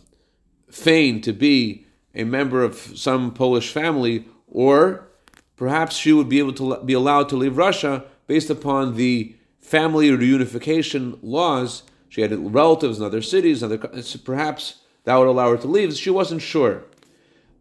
feign 0.69 1.21
to 1.21 1.31
be 1.31 1.85
a 2.13 2.25
member 2.25 2.63
of 2.63 2.75
some 2.75 3.33
Polish 3.33 3.71
family, 3.71 4.25
or 4.47 5.07
perhaps 5.55 5.95
she 5.95 6.11
would 6.11 6.27
be 6.27 6.39
able 6.39 6.53
to 6.53 6.83
be 6.83 6.93
allowed 6.93 7.29
to 7.29 7.37
leave 7.37 7.57
Russia 7.57 8.03
based 8.27 8.49
upon 8.49 8.95
the 8.95 9.35
family 9.61 10.09
reunification 10.09 11.17
laws. 11.21 11.83
She 12.09 12.21
had 12.21 12.53
relatives 12.53 12.99
in 12.99 13.05
other 13.05 13.21
cities, 13.21 13.63
other 13.63 13.77
perhaps 13.77 14.81
that 15.05 15.15
would 15.15 15.27
allow 15.27 15.51
her 15.51 15.57
to 15.57 15.67
leave. 15.67 15.95
She 15.95 16.09
wasn't 16.09 16.41
sure, 16.41 16.83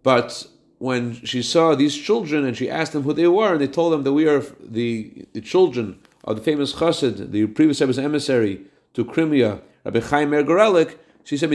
but 0.02 0.46
when 0.78 1.14
she 1.24 1.42
saw 1.42 1.74
these 1.74 1.96
children 1.96 2.44
and 2.44 2.56
she 2.56 2.68
asked 2.68 2.92
them 2.92 3.02
who 3.02 3.12
they 3.12 3.28
were, 3.28 3.52
and 3.52 3.60
they 3.60 3.68
told 3.68 3.92
them 3.92 4.02
that 4.02 4.12
we 4.12 4.28
are 4.28 4.40
the, 4.60 5.26
the 5.32 5.40
children 5.40 5.98
of 6.26 6.36
the 6.36 6.42
famous 6.42 6.74
chassid, 6.74 7.30
the 7.30 7.46
previous 7.46 7.80
Rebbe's 7.80 7.98
emissary 7.98 8.62
to 8.94 9.04
Crimea, 9.04 9.60
Rabbi 9.84 10.00
Chaim 10.00 10.30
Meir 10.30 10.42
Gorelik, 10.42 10.96
she 11.24 11.36
said, 11.36 11.50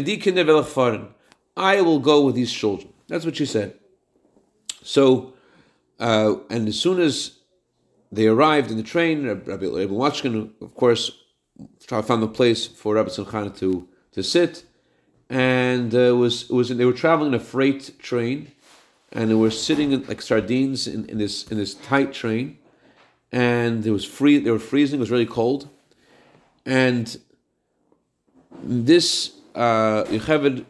I 1.58 1.82
will 1.82 2.00
go 2.00 2.22
with 2.26 2.36
these 2.36 2.52
children. 2.52 2.94
That's 3.08 3.26
what 3.26 3.36
she 3.36 3.46
said. 3.46 3.76
So, 4.84 5.34
uh, 6.00 6.36
and 6.50 6.68
as 6.68 6.80
soon 6.80 7.00
as 7.00 7.38
they 8.12 8.28
arrived 8.28 8.72
in 8.72 8.78
the 8.78 8.84
train, 8.84 9.28
Rabbi 9.28 9.46
Rabbi 9.46 9.94
Mochkin, 9.94 10.52
of 10.62 10.76
course, 10.76 11.12
found 11.88 12.24
a 12.24 12.28
place 12.28 12.68
for 12.68 12.96
Rebbetzin 12.96 13.26
Chana 13.26 13.58
to, 13.60 13.88
to 14.14 14.24
sit, 14.24 14.64
and 15.30 15.94
uh, 15.96 16.16
was 16.16 16.50
was 16.50 16.70
they 16.70 16.86
were 16.86 16.94
traveling 16.94 17.30
in 17.30 17.40
a 17.40 17.44
freight 17.44 18.00
train, 18.00 18.52
and 19.12 19.30
they 19.30 19.36
were 19.36 19.52
sitting 19.52 19.92
in, 19.92 20.04
like 20.08 20.22
sardines 20.22 20.88
in, 20.88 21.06
in 21.06 21.18
this 21.18 21.48
in 21.52 21.58
this 21.58 21.76
tight 21.76 22.12
train, 22.12 22.58
and 23.32 23.86
it 23.86 23.92
was 23.92 24.06
free. 24.06 24.40
They 24.40 24.52
were 24.52 24.60
freezing. 24.60 25.00
It 25.00 25.02
was 25.02 25.12
really 25.12 25.26
cold, 25.26 25.70
and 26.66 27.18
this 28.64 29.32
uh, 29.56 30.04
Yocheved 30.06 30.66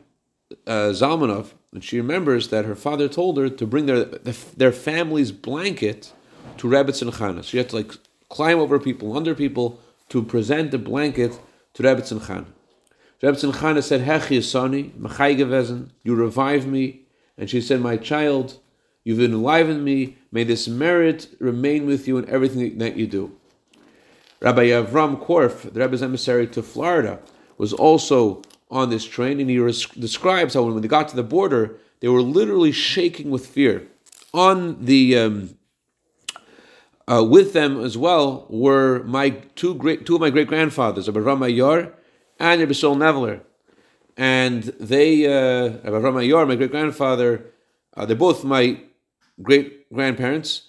uh, 0.67 0.71
Zalmanov, 0.91 1.53
and 1.73 1.83
she 1.83 1.97
remembers 1.97 2.49
that 2.49 2.65
her 2.65 2.75
father 2.75 3.07
told 3.07 3.37
her 3.37 3.49
to 3.49 3.65
bring 3.65 3.85
their 3.85 4.05
their 4.05 4.71
family's 4.71 5.31
blanket 5.31 6.13
to 6.57 6.67
Chana. 6.67 7.43
So 7.43 7.57
you 7.57 7.59
had 7.59 7.69
to 7.69 7.75
like 7.77 7.91
climb 8.29 8.59
over 8.59 8.79
people, 8.79 9.17
under 9.17 9.35
people, 9.35 9.79
to 10.09 10.23
present 10.23 10.71
the 10.71 10.77
blanket 10.77 11.39
to 11.73 11.83
Rebbetzin 11.83 12.19
Chana. 12.19 12.45
Rebbetzin 13.21 13.53
Chana 13.53 13.83
said, 13.83 14.01
Hechi 14.01 14.39
Yisani, 14.39 14.91
you 16.03 16.15
revive 16.15 16.67
me. 16.67 17.01
And 17.37 17.49
she 17.49 17.61
said, 17.61 17.81
My 17.81 17.97
child, 17.97 18.59
you've 19.03 19.21
enlivened 19.21 19.83
me. 19.83 20.17
May 20.31 20.43
this 20.43 20.67
merit 20.67 21.27
remain 21.39 21.85
with 21.85 22.07
you 22.07 22.17
in 22.17 22.29
everything 22.29 22.77
that 22.77 22.97
you 22.97 23.07
do. 23.07 23.35
Rabbi 24.41 24.67
Avram 24.67 25.23
Korf, 25.23 25.71
the 25.71 25.79
Rebbe's 25.79 26.01
emissary 26.01 26.47
to 26.47 26.63
Florida, 26.63 27.19
was 27.57 27.73
also 27.73 28.41
on 28.71 28.89
this 28.89 29.05
train, 29.05 29.39
and 29.39 29.49
he 29.49 29.59
res- 29.59 29.85
describes 29.85 30.55
how 30.55 30.63
when 30.63 30.81
they 30.81 30.87
got 30.87 31.09
to 31.09 31.15
the 31.15 31.23
border, 31.23 31.77
they 31.99 32.07
were 32.07 32.21
literally 32.21 32.71
shaking 32.71 33.29
with 33.29 33.45
fear. 33.45 33.87
On 34.33 34.83
the 34.83 35.17
um, 35.17 35.57
uh, 37.07 37.23
with 37.23 37.53
them 37.53 37.83
as 37.83 37.97
well 37.97 38.45
were 38.49 39.03
my 39.03 39.31
two 39.55 39.75
great 39.75 40.05
two 40.05 40.15
of 40.15 40.21
my 40.21 40.29
great 40.29 40.47
grandfathers, 40.47 41.07
Rabbi 41.07 41.19
Ramayar 41.19 41.91
and 42.39 42.61
Rabbi 42.61 42.73
Sol 42.73 42.95
Neveler, 42.95 43.41
and 44.15 44.63
they 44.63 45.25
uh, 45.25 45.69
Rabbi 45.83 46.07
Ramayar, 46.07 46.47
my 46.47 46.55
great 46.55 46.71
grandfather, 46.71 47.45
uh, 47.95 48.05
they're 48.05 48.15
both 48.15 48.43
my 48.43 48.79
great 49.41 49.91
grandparents. 49.93 50.63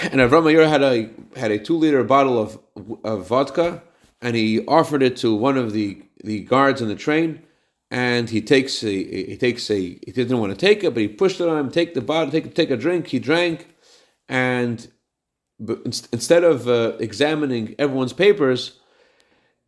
And 0.00 0.20
Rabbi 0.20 0.34
Ramayar 0.34 0.68
had 0.68 0.82
a 0.82 1.10
had 1.38 1.50
a 1.50 1.58
two 1.58 1.76
liter 1.76 2.02
bottle 2.04 2.38
of 2.38 2.58
of 3.04 3.26
vodka, 3.26 3.82
and 4.20 4.34
he 4.36 4.64
offered 4.66 5.02
it 5.02 5.16
to 5.18 5.34
one 5.34 5.58
of 5.58 5.72
the, 5.72 6.02
the 6.24 6.40
guards 6.44 6.80
on 6.80 6.88
the 6.88 6.94
train. 6.94 7.42
And 7.90 8.30
he 8.30 8.40
takes 8.40 8.82
a 8.82 8.90
he 8.90 9.36
takes 9.36 9.70
a 9.70 9.78
he 9.80 10.12
didn't 10.12 10.38
want 10.38 10.50
to 10.52 10.58
take 10.58 10.82
it, 10.82 10.94
but 10.94 11.02
he 11.02 11.08
pushed 11.08 11.40
it 11.40 11.48
on 11.48 11.58
him. 11.58 11.70
Take 11.70 11.92
the 11.92 12.00
bottle, 12.00 12.30
take 12.30 12.54
take 12.54 12.70
a 12.70 12.76
drink. 12.76 13.08
He 13.08 13.18
drank, 13.18 13.68
and 14.28 14.90
but 15.60 15.82
instead 15.84 16.42
of 16.42 16.68
uh, 16.68 16.96
examining 16.98 17.74
everyone's 17.78 18.14
papers, 18.14 18.80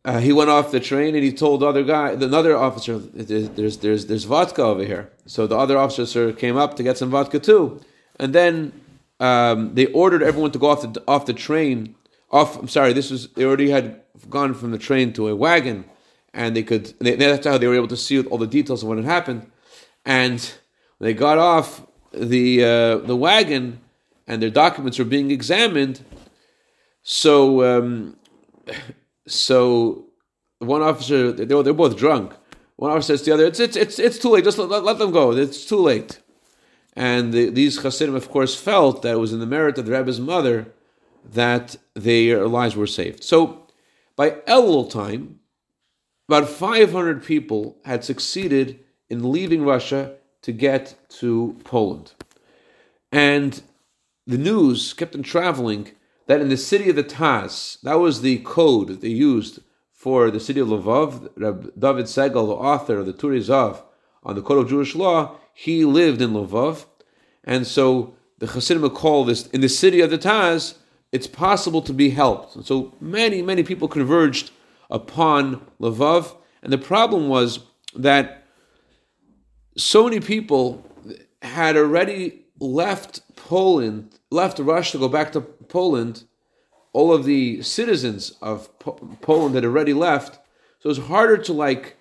uh, 0.05 0.19
he 0.19 0.31
went 0.31 0.51
off 0.51 0.71
the 0.71 0.79
train 0.79 1.15
and 1.15 1.23
he 1.23 1.33
told 1.33 1.61
the 1.61 1.65
other 1.65 1.83
guy, 1.83 2.11
another 2.11 2.55
officer, 2.55 2.99
there's, 2.99 3.77
there's, 3.79 4.05
there's 4.05 4.23
vodka 4.23 4.61
over 4.61 4.83
here. 4.83 5.11
So 5.25 5.47
the 5.47 5.57
other 5.57 5.77
officer 5.77 6.31
came 6.31 6.57
up 6.57 6.75
to 6.75 6.83
get 6.83 6.97
some 6.97 7.09
vodka 7.09 7.39
too. 7.39 7.81
And 8.19 8.33
then 8.33 8.71
um, 9.19 9.73
they 9.73 9.87
ordered 9.87 10.21
everyone 10.21 10.51
to 10.51 10.59
go 10.59 10.69
off 10.69 10.81
the, 10.81 11.03
off 11.07 11.25
the 11.25 11.33
train. 11.33 11.95
Off, 12.31 12.55
I'm 12.57 12.67
sorry, 12.67 12.93
this 12.93 13.09
was, 13.09 13.29
they 13.29 13.43
already 13.43 13.71
had 13.71 13.99
gone 14.29 14.53
from 14.53 14.71
the 14.71 14.77
train 14.77 15.11
to 15.13 15.27
a 15.27 15.35
wagon 15.35 15.85
and 16.35 16.55
they 16.55 16.63
could, 16.63 16.93
they, 16.99 17.15
that's 17.15 17.47
how 17.47 17.57
they 17.57 17.67
were 17.67 17.75
able 17.75 17.87
to 17.87 17.97
see 17.97 18.21
all 18.21 18.37
the 18.37 18.45
details 18.45 18.83
of 18.83 18.89
what 18.89 18.97
had 18.97 19.05
happened. 19.05 19.49
And 20.05 20.53
they 20.99 21.15
got 21.15 21.39
off 21.39 21.81
the, 22.11 22.63
uh, 22.63 22.97
the 22.97 23.15
wagon, 23.15 23.79
and 24.27 24.41
their 24.41 24.49
documents 24.49 24.99
were 24.99 25.05
being 25.05 25.31
examined. 25.31 26.03
So, 27.03 27.63
um, 27.63 28.17
so 29.27 30.05
one 30.59 30.81
officer, 30.81 31.31
they 31.31 31.53
were, 31.53 31.63
they're 31.63 31.73
both 31.73 31.97
drunk. 31.97 32.33
One 32.77 32.91
officer 32.91 33.13
says 33.13 33.21
to 33.21 33.25
the 33.25 33.33
other, 33.33 33.45
"It's 33.45 33.59
it's 33.59 33.75
it's, 33.75 33.99
it's 33.99 34.19
too 34.19 34.29
late. 34.29 34.43
Just 34.43 34.57
let, 34.57 34.83
let 34.83 34.97
them 34.97 35.11
go. 35.11 35.31
It's 35.31 35.65
too 35.65 35.77
late." 35.77 36.19
And 36.93 37.33
the, 37.33 37.49
these 37.49 37.81
Hasidim, 37.81 38.15
of 38.15 38.29
course, 38.29 38.55
felt 38.55 39.01
that 39.01 39.13
it 39.13 39.19
was 39.19 39.33
in 39.33 39.39
the 39.39 39.45
merit 39.45 39.77
of 39.77 39.85
the 39.85 39.91
Rebbe's 39.91 40.19
mother 40.19 40.73
that 41.23 41.75
their 41.93 42.47
lives 42.47 42.75
were 42.75 42.87
saved. 42.87 43.23
So, 43.23 43.67
by 44.15 44.31
Elul 44.47 44.89
time, 44.89 45.39
about 46.29 46.49
500 46.49 47.23
people 47.23 47.77
had 47.85 48.03
succeeded 48.03 48.79
in 49.09 49.31
leaving 49.31 49.63
Russia 49.63 50.15
to 50.41 50.51
get 50.51 50.95
to 51.09 51.59
Poland. 51.63 52.13
And 53.11 53.61
the 54.25 54.37
news 54.37 54.93
kept 54.93 55.15
on 55.15 55.23
traveling 55.23 55.91
that 56.27 56.41
in 56.41 56.49
the 56.49 56.57
city 56.57 56.89
of 56.89 56.95
the 56.95 57.03
Taz, 57.03 57.79
that 57.81 57.99
was 57.99 58.21
the 58.21 58.39
code 58.39 58.87
that 58.87 59.01
they 59.01 59.09
used 59.09 59.59
for 59.93 60.29
the 60.29 60.39
city 60.39 60.59
of 60.59 60.67
Lvov. 60.67 61.29
Reb 61.35 61.71
David 61.79 62.05
Segal, 62.05 62.47
the 62.47 62.53
author 62.53 62.99
of 62.99 63.05
the 63.05 63.13
Turei 63.13 63.39
Zahav 63.39 63.81
on 64.23 64.35
the 64.35 64.41
Code 64.41 64.63
of 64.63 64.69
Jewish 64.69 64.95
Law, 64.95 65.37
he 65.53 65.85
lived 65.85 66.21
in 66.21 66.31
Lvov, 66.31 66.85
and 67.43 67.65
so 67.65 68.15
the 68.39 68.47
Hasidim 68.47 68.89
call 68.89 69.25
this 69.25 69.47
in 69.47 69.61
the 69.61 69.69
city 69.69 70.01
of 70.01 70.09
the 70.09 70.17
Taz. 70.17 70.75
It's 71.11 71.27
possible 71.27 71.81
to 71.83 71.93
be 71.93 72.09
helped, 72.09 72.55
and 72.55 72.65
so 72.65 72.93
many 72.99 73.41
many 73.41 73.63
people 73.63 73.87
converged 73.87 74.51
upon 74.89 75.65
Lvov, 75.79 76.35
and 76.61 76.73
the 76.73 76.77
problem 76.77 77.29
was 77.29 77.59
that 77.95 78.43
so 79.77 80.03
many 80.05 80.19
people 80.19 80.83
had 81.41 81.77
already 81.77 82.45
left 82.59 83.21
Poland, 83.35 84.17
left 84.31 84.59
Russia 84.59 84.93
to 84.93 84.97
go 84.99 85.07
back 85.07 85.31
to 85.33 85.41
Poland, 85.69 86.23
all 86.93 87.13
of 87.13 87.25
the 87.25 87.61
citizens 87.61 88.33
of 88.41 88.77
po- 88.79 89.17
Poland 89.21 89.55
had 89.55 89.65
already 89.65 89.93
left. 89.93 90.35
So 90.79 90.87
it 90.89 90.97
was 90.97 91.07
harder 91.07 91.37
to 91.37 91.53
like 91.53 91.97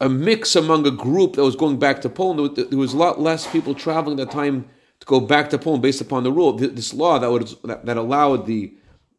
a 0.00 0.08
mix 0.08 0.56
among 0.56 0.86
a 0.86 0.90
group 0.90 1.34
that 1.34 1.44
was 1.44 1.56
going 1.56 1.78
back 1.78 2.00
to 2.02 2.08
Poland. 2.08 2.56
There 2.56 2.78
was 2.78 2.92
a 2.92 2.96
lot 2.96 3.20
less 3.20 3.50
people 3.50 3.74
traveling 3.74 4.20
at 4.20 4.28
that 4.28 4.32
time 4.32 4.68
to 5.00 5.06
go 5.06 5.20
back 5.20 5.50
to 5.50 5.58
Poland 5.58 5.82
based 5.82 6.00
upon 6.00 6.22
the 6.22 6.32
rule. 6.32 6.52
This 6.52 6.94
law 6.94 7.18
that 7.18 7.30
would 7.30 7.48
that, 7.64 7.86
that 7.86 7.96
allowed 7.96 8.46
the 8.46 8.74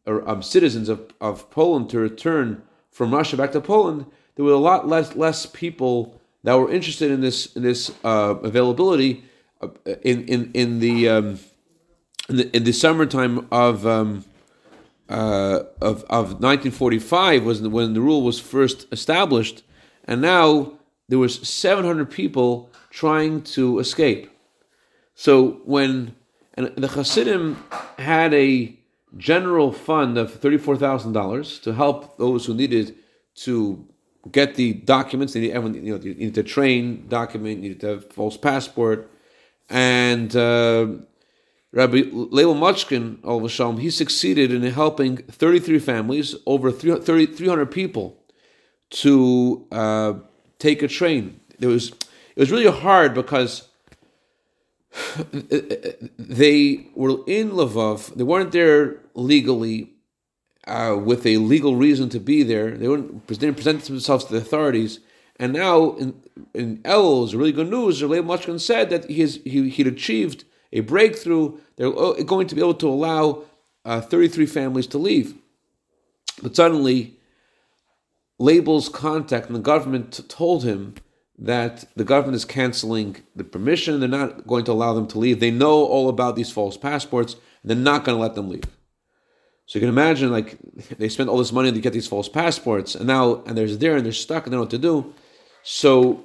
um, 0.06 0.42
citizens 0.42 0.88
of, 0.88 1.12
of 1.20 1.50
Poland 1.50 1.90
to 1.90 1.98
return 1.98 2.62
from 2.90 3.12
Russia 3.12 3.36
back 3.36 3.52
to 3.52 3.60
Poland, 3.60 4.06
there 4.36 4.44
were 4.44 4.52
a 4.52 4.56
lot 4.56 4.86
less 4.86 5.16
less 5.16 5.46
people 5.46 6.20
that 6.42 6.54
were 6.54 6.70
interested 6.70 7.10
in 7.10 7.20
this 7.20 7.54
in 7.56 7.62
this 7.62 7.90
uh, 8.04 8.36
availability 8.42 9.24
uh, 9.60 9.68
in 10.02 10.24
in 10.26 10.50
in 10.54 10.80
the, 10.80 11.08
um, 11.08 11.38
in 12.28 12.64
the 12.64 12.72
summertime 12.72 13.46
of. 13.50 13.86
Um, 13.86 14.24
uh, 15.06 15.64
of 15.82 16.02
of 16.04 16.40
1945 16.40 17.44
was 17.44 17.60
when 17.60 17.92
the 17.92 18.00
rule 18.00 18.22
was 18.22 18.40
first 18.40 18.86
established, 18.90 19.62
and 20.06 20.22
now 20.22 20.72
there 21.10 21.18
was 21.18 21.46
700 21.46 22.10
people 22.10 22.70
trying 22.88 23.42
to 23.42 23.78
escape. 23.80 24.30
So 25.14 25.60
when 25.66 26.14
and 26.54 26.68
the 26.76 26.88
Hasidim 26.88 27.62
had 27.98 28.32
a 28.32 28.78
general 29.16 29.72
fund 29.72 30.16
of 30.16 30.32
thirty-four 30.32 30.76
thousand 30.76 31.12
dollars 31.12 31.58
to 31.60 31.74
help 31.74 32.16
those 32.16 32.46
who 32.46 32.54
needed 32.54 32.94
to 33.36 33.86
get 34.30 34.54
the 34.54 34.72
documents. 34.72 35.32
They 35.32 35.40
need, 35.40 35.50
everyone, 35.52 35.84
you 35.84 35.98
know, 35.98 36.30
to 36.30 36.42
train 36.42 37.06
document, 37.08 37.62
you 37.62 37.70
need 37.70 37.80
to 37.80 37.88
have 37.88 38.12
false 38.12 38.36
passport, 38.36 39.10
and 39.68 40.34
uh, 40.34 40.86
Rabbi 41.74 42.02
Leil 42.12 42.54
of 43.24 43.44
a 43.44 43.48
sudden, 43.48 43.78
he 43.78 43.90
succeeded 43.90 44.52
in 44.52 44.62
helping 44.62 45.16
thirty-three 45.16 45.80
families, 45.80 46.36
over 46.46 46.70
300 46.70 47.66
people, 47.66 48.22
to 48.90 49.66
uh, 49.72 50.14
take 50.60 50.82
a 50.82 50.88
train. 50.88 51.40
It 51.58 51.66
was 51.66 51.88
it 51.88 52.40
was 52.40 52.52
really 52.52 52.70
hard 52.70 53.12
because 53.12 53.68
they 55.32 56.86
were 56.94 57.18
in 57.26 57.50
Lvov. 57.50 58.14
They 58.14 58.24
weren't 58.24 58.52
there 58.52 59.00
legally 59.14 59.90
uh, 60.68 60.96
with 61.02 61.26
a 61.26 61.38
legal 61.38 61.74
reason 61.74 62.08
to 62.10 62.20
be 62.20 62.44
there. 62.44 62.70
They, 62.70 62.86
they 62.86 63.34
didn't 63.34 63.56
present 63.56 63.82
themselves 63.82 64.26
to 64.26 64.32
the 64.32 64.38
authorities. 64.38 65.00
And 65.36 65.52
now 65.52 65.94
in, 65.96 66.22
in 66.54 66.78
Elul's 66.84 67.34
really 67.34 67.50
good 67.50 67.68
news, 67.68 68.00
Leib 68.02 68.24
Mochkin 68.24 68.60
said 68.60 68.90
that 68.90 69.10
he, 69.10 69.20
has, 69.20 69.40
he, 69.44 69.68
he'd 69.68 69.88
achieved 69.88 70.44
a 70.74 70.80
breakthrough. 70.80 71.58
They're 71.76 71.90
going 71.90 72.46
to 72.48 72.54
be 72.54 72.60
able 72.60 72.74
to 72.74 72.88
allow 72.88 73.44
uh, 73.86 74.02
33 74.02 74.44
families 74.44 74.86
to 74.88 74.98
leave. 74.98 75.34
But 76.42 76.54
suddenly, 76.54 77.16
Label's 78.38 78.90
contact 78.90 79.46
and 79.46 79.56
the 79.56 79.60
government 79.60 80.28
told 80.28 80.64
him 80.64 80.94
that 81.38 81.84
the 81.96 82.04
government 82.04 82.36
is 82.36 82.44
canceling 82.44 83.16
the 83.34 83.44
permission. 83.44 84.00
They're 84.00 84.08
not 84.08 84.46
going 84.46 84.64
to 84.66 84.72
allow 84.72 84.92
them 84.92 85.06
to 85.08 85.18
leave. 85.18 85.40
They 85.40 85.50
know 85.50 85.84
all 85.84 86.10
about 86.10 86.36
these 86.36 86.50
false 86.50 86.76
passports. 86.76 87.34
And 87.62 87.70
they're 87.70 87.76
not 87.76 88.04
going 88.04 88.16
to 88.16 88.22
let 88.22 88.34
them 88.34 88.50
leave. 88.50 88.64
So 89.66 89.78
you 89.78 89.80
can 89.80 89.88
imagine, 89.88 90.30
like 90.30 90.58
they 90.98 91.08
spent 91.08 91.30
all 91.30 91.38
this 91.38 91.52
money 91.52 91.72
to 91.72 91.80
get 91.80 91.94
these 91.94 92.06
false 92.06 92.28
passports, 92.28 92.94
and 92.94 93.06
now 93.06 93.42
and 93.46 93.56
they're 93.56 93.66
there 93.66 93.96
and 93.96 94.04
they're 94.04 94.12
stuck 94.12 94.44
and 94.44 94.52
they 94.52 94.56
don't 94.56 94.72
know 94.72 94.78
what 94.78 95.02
to 95.02 95.12
do. 95.12 95.14
So 95.62 96.22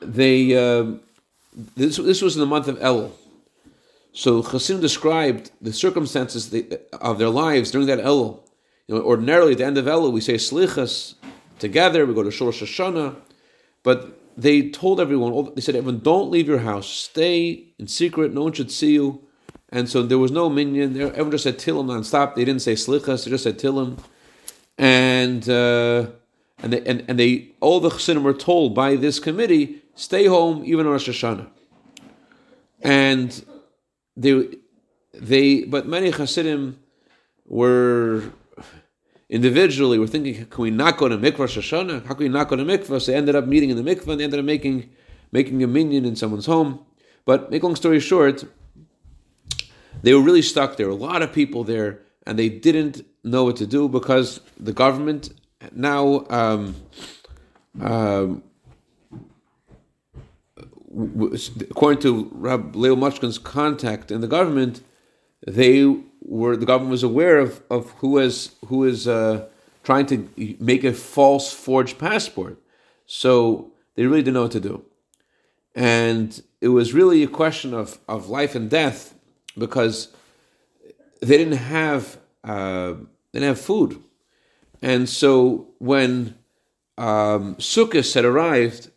they 0.00 0.56
uh, 0.56 0.94
this 1.76 1.98
this 1.98 2.22
was 2.22 2.34
in 2.34 2.40
the 2.40 2.46
month 2.46 2.68
of 2.68 2.78
El. 2.80 3.12
So 4.16 4.42
Chasim 4.42 4.80
described 4.80 5.50
the 5.60 5.74
circumstances 5.74 6.50
of 7.02 7.18
their 7.18 7.28
lives 7.28 7.70
during 7.70 7.86
that 7.88 7.98
Elul. 7.98 8.40
You 8.86 8.94
know, 8.94 9.02
ordinarily 9.02 9.52
at 9.52 9.58
the 9.58 9.66
end 9.66 9.76
of 9.76 9.84
Elul 9.84 10.10
we 10.10 10.22
say 10.22 10.36
slichas 10.36 11.16
together. 11.58 12.06
We 12.06 12.14
go 12.14 12.22
to 12.22 12.30
Shorosh 12.30 12.62
Hashanah, 12.62 13.14
but 13.82 14.18
they 14.34 14.70
told 14.70 15.00
everyone. 15.00 15.52
They 15.54 15.60
said, 15.60 15.76
"Everyone, 15.76 16.00
don't 16.00 16.30
leave 16.30 16.48
your 16.48 16.60
house. 16.60 16.88
Stay 16.88 17.74
in 17.78 17.88
secret. 17.88 18.32
No 18.32 18.44
one 18.44 18.54
should 18.54 18.70
see 18.70 18.94
you." 18.94 19.20
And 19.68 19.86
so 19.86 20.02
there 20.02 20.18
was 20.18 20.30
no 20.30 20.48
minyan. 20.48 20.98
Everyone 20.98 21.32
just 21.32 21.44
said 21.44 21.58
Tillim 21.58 21.86
nonstop. 21.88 22.36
They 22.36 22.46
didn't 22.46 22.62
say 22.62 22.72
Slichas, 22.72 23.26
they 23.26 23.30
just 23.30 23.44
said 23.44 23.58
Tillim. 23.58 23.98
And 24.78 25.46
uh, 25.46 26.06
and 26.62 26.72
they 26.72 26.80
and, 26.86 27.04
and 27.06 27.18
they 27.18 27.50
all 27.60 27.80
the 27.80 27.90
chassidim 27.90 28.22
were 28.22 28.32
told 28.32 28.74
by 28.74 28.96
this 28.96 29.18
committee, 29.18 29.82
stay 29.94 30.24
home 30.24 30.62
even 30.64 30.86
on 30.86 30.92
Rosh 30.92 31.06
Hashanah. 31.06 31.48
And 32.80 33.44
they 34.16 34.56
they 35.12 35.64
but 35.64 35.86
many 35.86 36.10
chassidim 36.12 36.78
were 37.46 38.24
individually 39.28 39.98
were 39.98 40.06
thinking, 40.06 40.46
can 40.46 40.62
we 40.62 40.70
not 40.70 40.96
go 40.96 41.08
to 41.08 41.16
mikvah 41.16 41.38
Rosh 41.40 41.58
Hashanah? 41.58 42.06
How 42.06 42.14
can 42.14 42.24
we 42.24 42.28
not 42.28 42.48
go 42.48 42.56
to 42.56 42.64
mikvah? 42.64 43.00
So 43.00 43.12
they 43.12 43.16
ended 43.18 43.34
up 43.34 43.46
meeting 43.46 43.70
in 43.70 43.76
the 43.76 43.82
mikvah 43.82 44.08
and 44.08 44.20
they 44.20 44.24
ended 44.24 44.40
up 44.40 44.46
making 44.46 44.90
making 45.32 45.62
a 45.62 45.66
minyan 45.66 46.04
in 46.04 46.16
someone's 46.16 46.46
home. 46.46 46.84
But 47.24 47.50
make 47.50 47.62
long 47.62 47.76
story 47.76 48.00
short, 48.00 48.44
they 50.02 50.14
were 50.14 50.22
really 50.22 50.42
stuck. 50.42 50.76
There 50.76 50.86
were 50.86 50.92
a 50.92 50.94
lot 50.94 51.22
of 51.22 51.32
people 51.32 51.64
there, 51.64 52.00
and 52.26 52.38
they 52.38 52.48
didn't 52.48 53.04
know 53.24 53.44
what 53.44 53.56
to 53.56 53.66
do 53.66 53.88
because 53.88 54.40
the 54.58 54.72
government 54.72 55.30
now, 55.72 56.24
um, 56.30 56.76
um, 57.80 58.42
according 61.70 62.00
to 62.02 62.28
Rab 62.32 62.74
Leo 62.74 62.96
Mochkin's 62.96 63.38
contact 63.38 64.10
in 64.10 64.20
the 64.20 64.26
government, 64.26 64.82
they 65.46 65.96
were 66.22 66.56
the 66.56 66.66
government 66.66 66.90
was 66.90 67.02
aware 67.02 67.38
of, 67.38 67.62
of 67.70 67.90
who 67.98 68.18
is 68.18 68.54
who 68.66 68.84
is 68.84 69.06
uh, 69.06 69.46
trying 69.84 70.06
to 70.06 70.56
make 70.58 70.84
a 70.84 70.92
false 70.92 71.52
forged 71.52 71.98
passport. 71.98 72.58
So 73.06 73.72
they 73.94 74.06
really 74.06 74.22
didn't 74.22 74.34
know 74.34 74.42
what 74.42 74.52
to 74.52 74.60
do, 74.60 74.84
and 75.74 76.42
it 76.60 76.68
was 76.68 76.94
really 76.94 77.22
a 77.22 77.28
question 77.28 77.74
of, 77.74 77.98
of 78.08 78.28
life 78.28 78.54
and 78.54 78.68
death 78.70 79.14
because 79.56 80.08
they 81.20 81.36
didn't 81.36 81.58
have 81.58 82.18
uh, 82.42 82.94
they 83.32 83.40
didn't 83.40 83.56
have 83.56 83.60
food, 83.60 84.02
and 84.80 85.08
so 85.08 85.68
when 85.78 86.36
um, 86.98 87.56
Sukkot 87.56 88.14
had 88.14 88.24
arrived, 88.24 88.90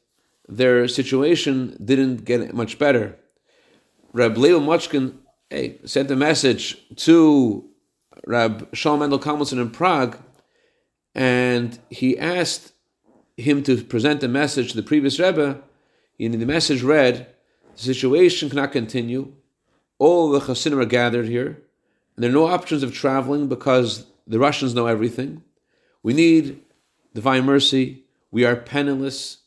their 0.50 0.88
situation 0.88 1.78
didn't 1.84 2.26
get 2.26 2.54
much 2.54 2.80
better. 2.80 3.18
Rab 4.12 4.38
Leo 4.38 4.60
Mochkin 4.60 5.18
hey, 5.50 5.80
sent 5.86 6.12
a 6.12 6.16
message 6.16 6.78
to 6.96 7.70
Rab 8.26 8.68
Shalom 8.74 9.00
Mendel 9.00 9.20
Kalmanson 9.20 9.62
in 9.62 9.70
Prague, 9.70 10.18
and 11.16 11.80
he 11.90 12.18
asked 12.18 12.74
him 13.38 13.64
to 13.64 13.84
present 13.84 14.24
a 14.24 14.28
message 14.28 14.72
to 14.72 14.76
the 14.76 14.84
previous 14.84 15.20
Rebbe. 15.20 15.62
And 16.20 16.34
the 16.34 16.46
message 16.46 16.84
read, 16.84 17.28
"The 17.76 17.84
situation 17.84 18.50
cannot 18.50 18.74
continue 18.74 19.34
all 20.00 20.30
the 20.30 20.40
Hasidim 20.40 20.80
are 20.80 20.86
gathered 20.86 21.28
here, 21.28 21.62
and 22.16 22.24
there 22.24 22.30
are 22.30 22.34
no 22.34 22.48
options 22.48 22.84
of 22.84 22.94
traveling 22.94 23.48
because 23.48 24.06
the 24.26 24.40
Russians 24.40 24.74
know 24.74 24.88
everything. 24.88 25.44
We 26.02 26.14
need 26.14 26.62
divine 27.14 27.46
mercy. 27.46 28.06
We 28.32 28.46
are 28.46 28.56
penniless. 28.56 29.39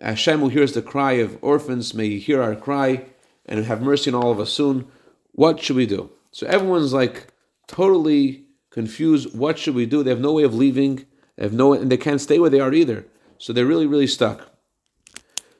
Hashem 0.00 0.40
will 0.40 0.48
hear 0.48 0.66
the 0.66 0.82
cry 0.82 1.12
of 1.12 1.38
orphans. 1.42 1.94
May 1.94 2.08
He 2.08 2.18
hear 2.18 2.42
our 2.42 2.54
cry 2.54 3.06
and 3.46 3.64
have 3.64 3.82
mercy 3.82 4.10
on 4.10 4.22
all 4.22 4.30
of 4.30 4.40
us 4.40 4.52
soon. 4.52 4.86
What 5.32 5.60
should 5.60 5.76
we 5.76 5.86
do? 5.86 6.10
So 6.30 6.46
everyone's 6.46 6.92
like 6.92 7.28
totally 7.66 8.44
confused. 8.70 9.36
What 9.36 9.58
should 9.58 9.74
we 9.74 9.86
do? 9.86 10.02
They 10.02 10.10
have 10.10 10.20
no 10.20 10.32
way 10.32 10.44
of 10.44 10.54
leaving. 10.54 11.06
They 11.36 11.44
have 11.44 11.52
no, 11.52 11.72
and 11.72 11.90
they 11.90 11.96
can't 11.96 12.20
stay 12.20 12.38
where 12.38 12.50
they 12.50 12.60
are 12.60 12.72
either. 12.72 13.06
So 13.38 13.52
they're 13.52 13.66
really, 13.66 13.86
really 13.86 14.06
stuck. 14.06 14.50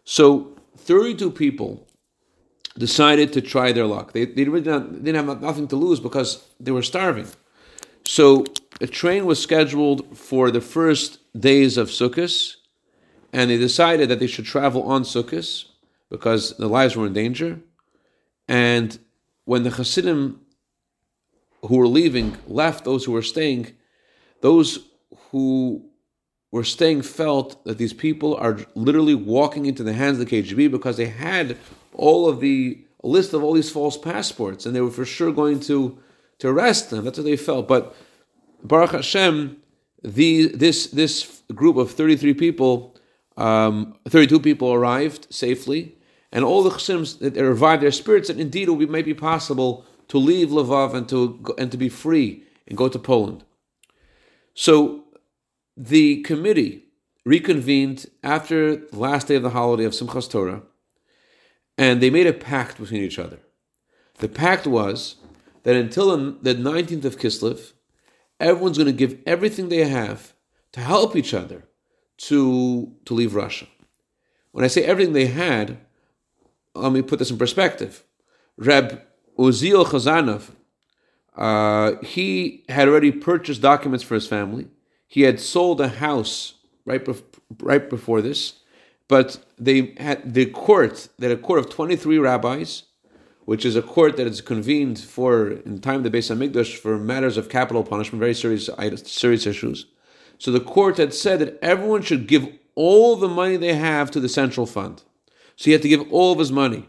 So 0.05 0.57
32 0.77 1.31
people 1.31 1.87
decided 2.77 3.33
to 3.33 3.41
try 3.41 3.73
their 3.73 3.87
luck. 3.87 4.13
They, 4.13 4.25
they 4.25 4.45
really 4.45 4.63
didn't, 4.63 5.05
didn't 5.05 5.27
have 5.27 5.43
nothing 5.43 5.69
to 5.69 5.77
lose 5.77 6.01
because 6.01 6.45
they 6.61 6.71
were 6.71 6.83
starving. 6.83 7.27
So 8.05 8.47
a 8.81 8.87
train 8.87 9.27
was 9.27 9.43
scheduled 9.43 10.17
for 10.17 10.51
the 10.51 10.61
first 10.61 11.19
days 11.39 11.77
of 11.77 11.89
Sukkot, 11.89 12.57
and 13.33 13.51
they 13.51 13.59
decided 13.59 14.09
that 14.09 14.21
they 14.21 14.27
should 14.27 14.47
travel 14.47 14.83
on 14.85 15.03
Sukkot 15.03 15.65
because 16.11 16.57
their 16.57 16.69
lives 16.69 16.97
were 16.97 17.07
in 17.07 17.13
danger. 17.13 17.61
And 18.47 18.99
when 19.45 19.63
the 19.63 19.71
Hasidim 19.71 20.41
who 21.63 21.77
were 21.77 21.89
leaving 21.89 22.37
left 22.47 22.85
those 22.85 23.05
who 23.05 23.13
were 23.13 23.23
staying, 23.23 23.73
those 24.41 24.79
who 25.31 25.85
were 26.51 26.65
staying 26.65 27.03
felt 27.03 27.63
that 27.65 27.79
these 27.79 27.93
people 27.93 28.35
are 28.37 28.59
literally 28.75 29.15
walking 29.15 29.67
into 29.67 29.83
the 29.83 29.93
hands 29.93 30.19
of 30.19 30.29
the 30.29 30.43
KGB 30.43 30.71
because 30.71 30.97
they 30.97 31.07
had 31.07 31.57
all 31.93 32.29
of 32.29 32.41
the 32.41 32.83
list 33.03 33.33
of 33.33 33.43
all 33.43 33.53
these 33.53 33.71
false 33.71 33.99
passports, 33.99 34.65
and 34.65 34.75
they 34.75 34.81
were 34.81 34.91
for 34.91 35.05
sure 35.05 35.33
going 35.33 35.61
to 35.61 35.99
to 36.39 36.49
arrest 36.49 36.91
them. 36.91 37.05
That's 37.05 37.19
what 37.19 37.25
they 37.25 37.37
felt. 37.37 37.67
But 37.67 37.95
Baruch 38.63 38.93
Hashem, 38.93 39.57
the 40.03 40.49
this 40.49 40.87
this 40.89 41.43
group 41.55 41.77
of 41.77 41.91
thirty 41.91 42.17
three 42.17 42.35
people, 42.35 42.97
um, 43.39 43.95
thirty 44.09 44.27
two 44.27 44.41
people 44.41 44.73
arrived 44.73 45.27
safely, 45.31 45.97
and 46.31 46.45
all 46.45 46.63
the 46.63 46.71
chassims 46.71 47.17
that 47.19 47.37
revived 47.37 47.83
their 47.83 47.93
spirits. 47.93 48.29
And 48.29 48.41
indeed, 48.41 48.69
it 48.69 48.91
might 48.91 49.05
be 49.05 49.15
possible 49.15 49.87
to 50.09 50.19
leave 50.19 50.49
Lvov 50.49 50.95
and 50.95 51.09
to 51.09 51.55
and 51.57 51.71
to 51.71 51.79
be 51.79 51.89
free 51.89 52.45
and 52.67 52.77
go 52.77 52.89
to 52.89 52.99
Poland. 52.99 53.45
So 54.55 55.05
the 55.77 56.23
committee 56.23 56.89
reconvened 57.25 58.07
after 58.23 58.77
the 58.77 58.99
last 58.99 59.29
day 59.29 59.37
of 59.37 59.43
the 59.43 59.51
holiday 59.51 59.85
of 59.85 59.93
Simchas 59.93 60.29
Torah 60.29 60.63
and 61.77 62.03
they 62.03 62.11
made 62.11 62.27
a 62.27 62.33
pact 62.33 62.79
between 62.79 63.03
each 63.03 63.19
other 63.19 63.39
The 64.19 64.29
pact 64.29 64.67
was 64.67 65.17
that 65.63 65.77
until 65.77 66.17
the 66.17 66.55
19th 66.55 67.05
of 67.05 67.19
Kislev, 67.19 67.73
everyone's 68.41 68.79
going 68.79 68.87
to 68.87 69.05
give 69.07 69.21
everything 69.27 69.69
they 69.69 69.85
have 69.85 70.35
to 70.73 70.81
help 70.81 71.15
each 71.15 71.33
other 71.33 71.69
to, 72.19 72.93
to 73.05 73.15
leave 73.15 73.35
Russia. 73.35 73.67
When 74.53 74.65
I 74.65 74.69
say 74.69 74.85
everything 74.85 75.15
they 75.15 75.27
had, 75.27 75.79
let 76.75 76.93
me 76.93 77.03
put 77.03 77.19
this 77.19 77.31
in 77.31 77.39
perspective. 77.39 78.05
Reb 78.57 79.03
Uziel 79.39 79.85
Chazanov, 79.87 80.51
uh, 81.37 82.03
he 82.03 82.65
had 82.69 82.89
already 82.89 83.13
purchased 83.13 83.63
documents 83.63 84.05
for 84.05 84.15
his 84.15 84.27
family. 84.27 84.67
He 85.07 85.23
had 85.23 85.41
sold 85.41 85.81
a 85.81 85.89
house 85.89 86.55
right, 86.85 87.05
bef- 87.05 87.23
right 87.61 87.89
before 87.89 88.21
this, 88.21 88.55
but 89.07 89.39
they 89.59 89.95
had 89.99 90.35
the 90.35 90.47
court, 90.47 91.09
they 91.19 91.29
had 91.29 91.39
a 91.39 91.41
court 91.41 91.61
of 91.61 91.71
23 91.71 92.19
rabbis, 92.19 92.83
which 93.45 93.65
is 93.65 93.77
a 93.77 93.83
court 93.83 94.17
that 94.17 94.27
is 94.27 94.41
convened 94.41 94.99
for, 94.99 95.51
in 95.51 95.81
time 95.81 96.03
the 96.03 96.11
Beis 96.11 96.35
HaMikdash, 96.35 96.77
for 96.77 96.99
matters 96.99 97.37
of 97.37 97.49
capital 97.49 97.83
punishment, 97.83 98.21
very 98.21 98.35
serious, 98.35 98.69
serious 99.05 99.47
issues. 99.47 99.87
So 100.39 100.51
the 100.51 100.61
court 100.61 100.97
had 100.97 101.13
said 101.13 101.41
that 101.41 101.59
everyone 101.61 102.03
should 102.03 102.27
give 102.27 102.49
all 102.75 103.17
the 103.17 103.29
money 103.29 103.57
they 103.57 103.75
have 103.75 104.11
to 104.13 104.21
the 104.21 104.29
central 104.29 104.67
fund. 104.67 105.03
So 105.57 105.65
he 105.67 105.73
had 105.73 105.83
to 105.83 105.89
give 105.89 106.11
all 106.13 106.33
of 106.33 106.39
his 106.39 106.53
money. 106.53 106.87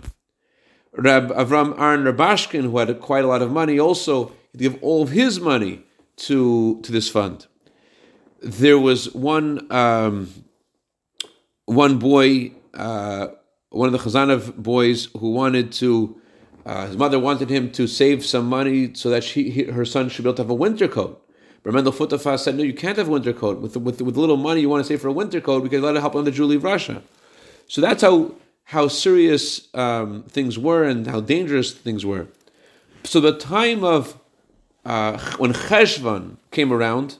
Rab 0.93 1.29
Avram 1.29 1.79
Aaron 1.79 2.03
Rubashkin, 2.03 2.63
who 2.63 2.77
had 2.77 2.99
quite 2.99 3.23
a 3.23 3.27
lot 3.27 3.41
of 3.41 3.51
money, 3.51 3.79
also 3.79 4.27
had 4.51 4.53
to 4.53 4.57
give 4.59 4.83
all 4.83 5.01
of 5.01 5.09
his 5.09 5.39
money 5.39 5.83
to, 6.17 6.79
to 6.81 6.91
this 6.91 7.09
fund. 7.09 7.47
There 8.41 8.79
was 8.79 9.13
one 9.13 9.71
um, 9.71 10.29
one 11.65 11.99
boy, 11.99 12.51
uh, 12.73 13.27
one 13.69 13.93
of 13.93 13.93
the 13.93 14.09
Chazanov 14.09 14.55
boys, 14.55 15.09
who 15.17 15.31
wanted 15.31 15.71
to. 15.73 16.19
Uh, 16.65 16.85
his 16.87 16.97
mother 16.97 17.17
wanted 17.17 17.49
him 17.49 17.71
to 17.71 17.87
save 17.87 18.23
some 18.25 18.45
money 18.45 18.93
so 18.93 19.09
that 19.09 19.23
she, 19.23 19.49
he, 19.49 19.63
her 19.63 19.85
son 19.85 20.07
should 20.09 20.23
be 20.23 20.29
able 20.29 20.35
to 20.35 20.43
have 20.43 20.49
a 20.49 20.53
winter 20.53 20.87
coat. 20.87 21.25
But 21.63 21.73
Mendel 21.73 21.93
Futerfas 21.93 22.39
said, 22.39 22.55
no, 22.55 22.63
you 22.63 22.73
can't 22.73 22.97
have 22.97 23.07
a 23.07 23.11
winter 23.11 23.33
coat. 23.33 23.59
With, 23.59 23.75
with, 23.77 24.01
with 24.01 24.17
little 24.17 24.37
money 24.37 24.61
you 24.61 24.69
want 24.69 24.83
to 24.83 24.87
save 24.87 25.01
for 25.01 25.09
a 25.09 25.13
winter 25.13 25.41
coat 25.41 25.63
because 25.63 25.81
let 25.81 25.95
it 25.95 25.99
help 25.99 26.15
on 26.15 26.23
the 26.25 26.31
Jew 26.31 26.45
leave 26.45 26.63
Russia. 26.63 27.01
So 27.67 27.81
that's 27.81 28.01
how, 28.01 28.35
how 28.65 28.87
serious 28.87 29.67
um, 29.73 30.23
things 30.23 30.57
were 30.57 30.83
and 30.83 31.07
how 31.07 31.21
dangerous 31.21 31.73
things 31.73 32.05
were. 32.05 32.27
So 33.03 33.19
the 33.19 33.37
time 33.37 33.83
of 33.83 34.19
uh, 34.85 35.17
when 35.37 35.53
Cheshvan 35.53 36.37
came 36.51 36.71
around, 36.71 37.17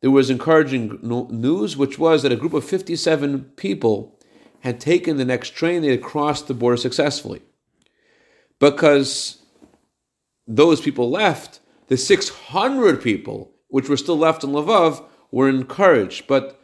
there 0.00 0.10
was 0.10 0.30
encouraging 0.30 0.98
news, 1.02 1.76
which 1.76 1.98
was 1.98 2.22
that 2.22 2.32
a 2.32 2.36
group 2.36 2.54
of 2.54 2.64
57 2.64 3.44
people 3.56 4.18
had 4.60 4.80
taken 4.80 5.16
the 5.16 5.24
next 5.24 5.50
train, 5.50 5.82
they 5.82 5.90
had 5.90 6.02
crossed 6.02 6.46
the 6.46 6.54
border 6.54 6.76
successfully. 6.76 7.42
Because 8.58 9.42
those 10.46 10.80
people 10.80 11.10
left, 11.10 11.60
the 11.88 11.96
600 11.96 13.02
people 13.02 13.49
which 13.70 13.88
were 13.88 13.96
still 13.96 14.18
left 14.18 14.44
in 14.44 14.50
Lvov, 14.50 15.04
were 15.30 15.48
encouraged, 15.48 16.26
but 16.26 16.60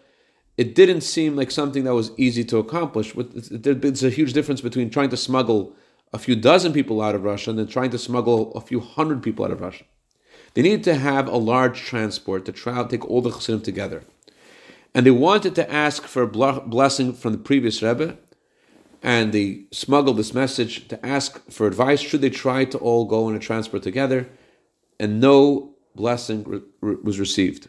it 0.56 0.74
didn't 0.74 1.02
seem 1.02 1.36
like 1.36 1.50
something 1.50 1.84
that 1.84 1.94
was 1.94 2.12
easy 2.16 2.44
to 2.44 2.58
accomplish. 2.58 3.14
There's 3.14 4.04
a 4.04 4.10
huge 4.10 4.32
difference 4.32 4.60
between 4.60 4.90
trying 4.90 5.10
to 5.10 5.16
smuggle 5.16 5.74
a 6.12 6.18
few 6.18 6.36
dozen 6.36 6.72
people 6.72 7.02
out 7.02 7.14
of 7.14 7.24
Russia 7.24 7.50
and 7.50 7.58
then 7.58 7.66
trying 7.66 7.90
to 7.90 7.98
smuggle 7.98 8.52
a 8.54 8.60
few 8.60 8.80
hundred 8.80 9.22
people 9.22 9.44
out 9.44 9.50
of 9.50 9.60
Russia. 9.60 9.84
They 10.54 10.62
needed 10.62 10.84
to 10.84 10.94
have 10.94 11.28
a 11.28 11.36
large 11.36 11.80
transport 11.80 12.44
to 12.46 12.52
try 12.52 12.82
to 12.82 12.88
take 12.88 13.08
all 13.08 13.20
the 13.20 13.30
chassidim 13.30 13.62
together. 13.62 14.04
And 14.94 15.04
they 15.04 15.10
wanted 15.10 15.54
to 15.56 15.70
ask 15.70 16.04
for 16.04 16.22
a 16.22 16.26
blessing 16.26 17.12
from 17.12 17.32
the 17.32 17.38
previous 17.38 17.82
Rebbe, 17.82 18.16
and 19.02 19.32
they 19.32 19.64
smuggled 19.70 20.16
this 20.16 20.32
message 20.32 20.88
to 20.88 21.04
ask 21.04 21.50
for 21.50 21.66
advice. 21.66 22.00
Should 22.00 22.22
they 22.22 22.30
try 22.30 22.64
to 22.64 22.78
all 22.78 23.04
go 23.04 23.28
in 23.28 23.36
a 23.36 23.38
transport 23.38 23.82
together? 23.82 24.30
And 24.98 25.20
no 25.20 25.75
blessing 25.96 26.44
re- 26.44 26.62
re- 26.80 26.96
was 27.02 27.18
received. 27.18 27.68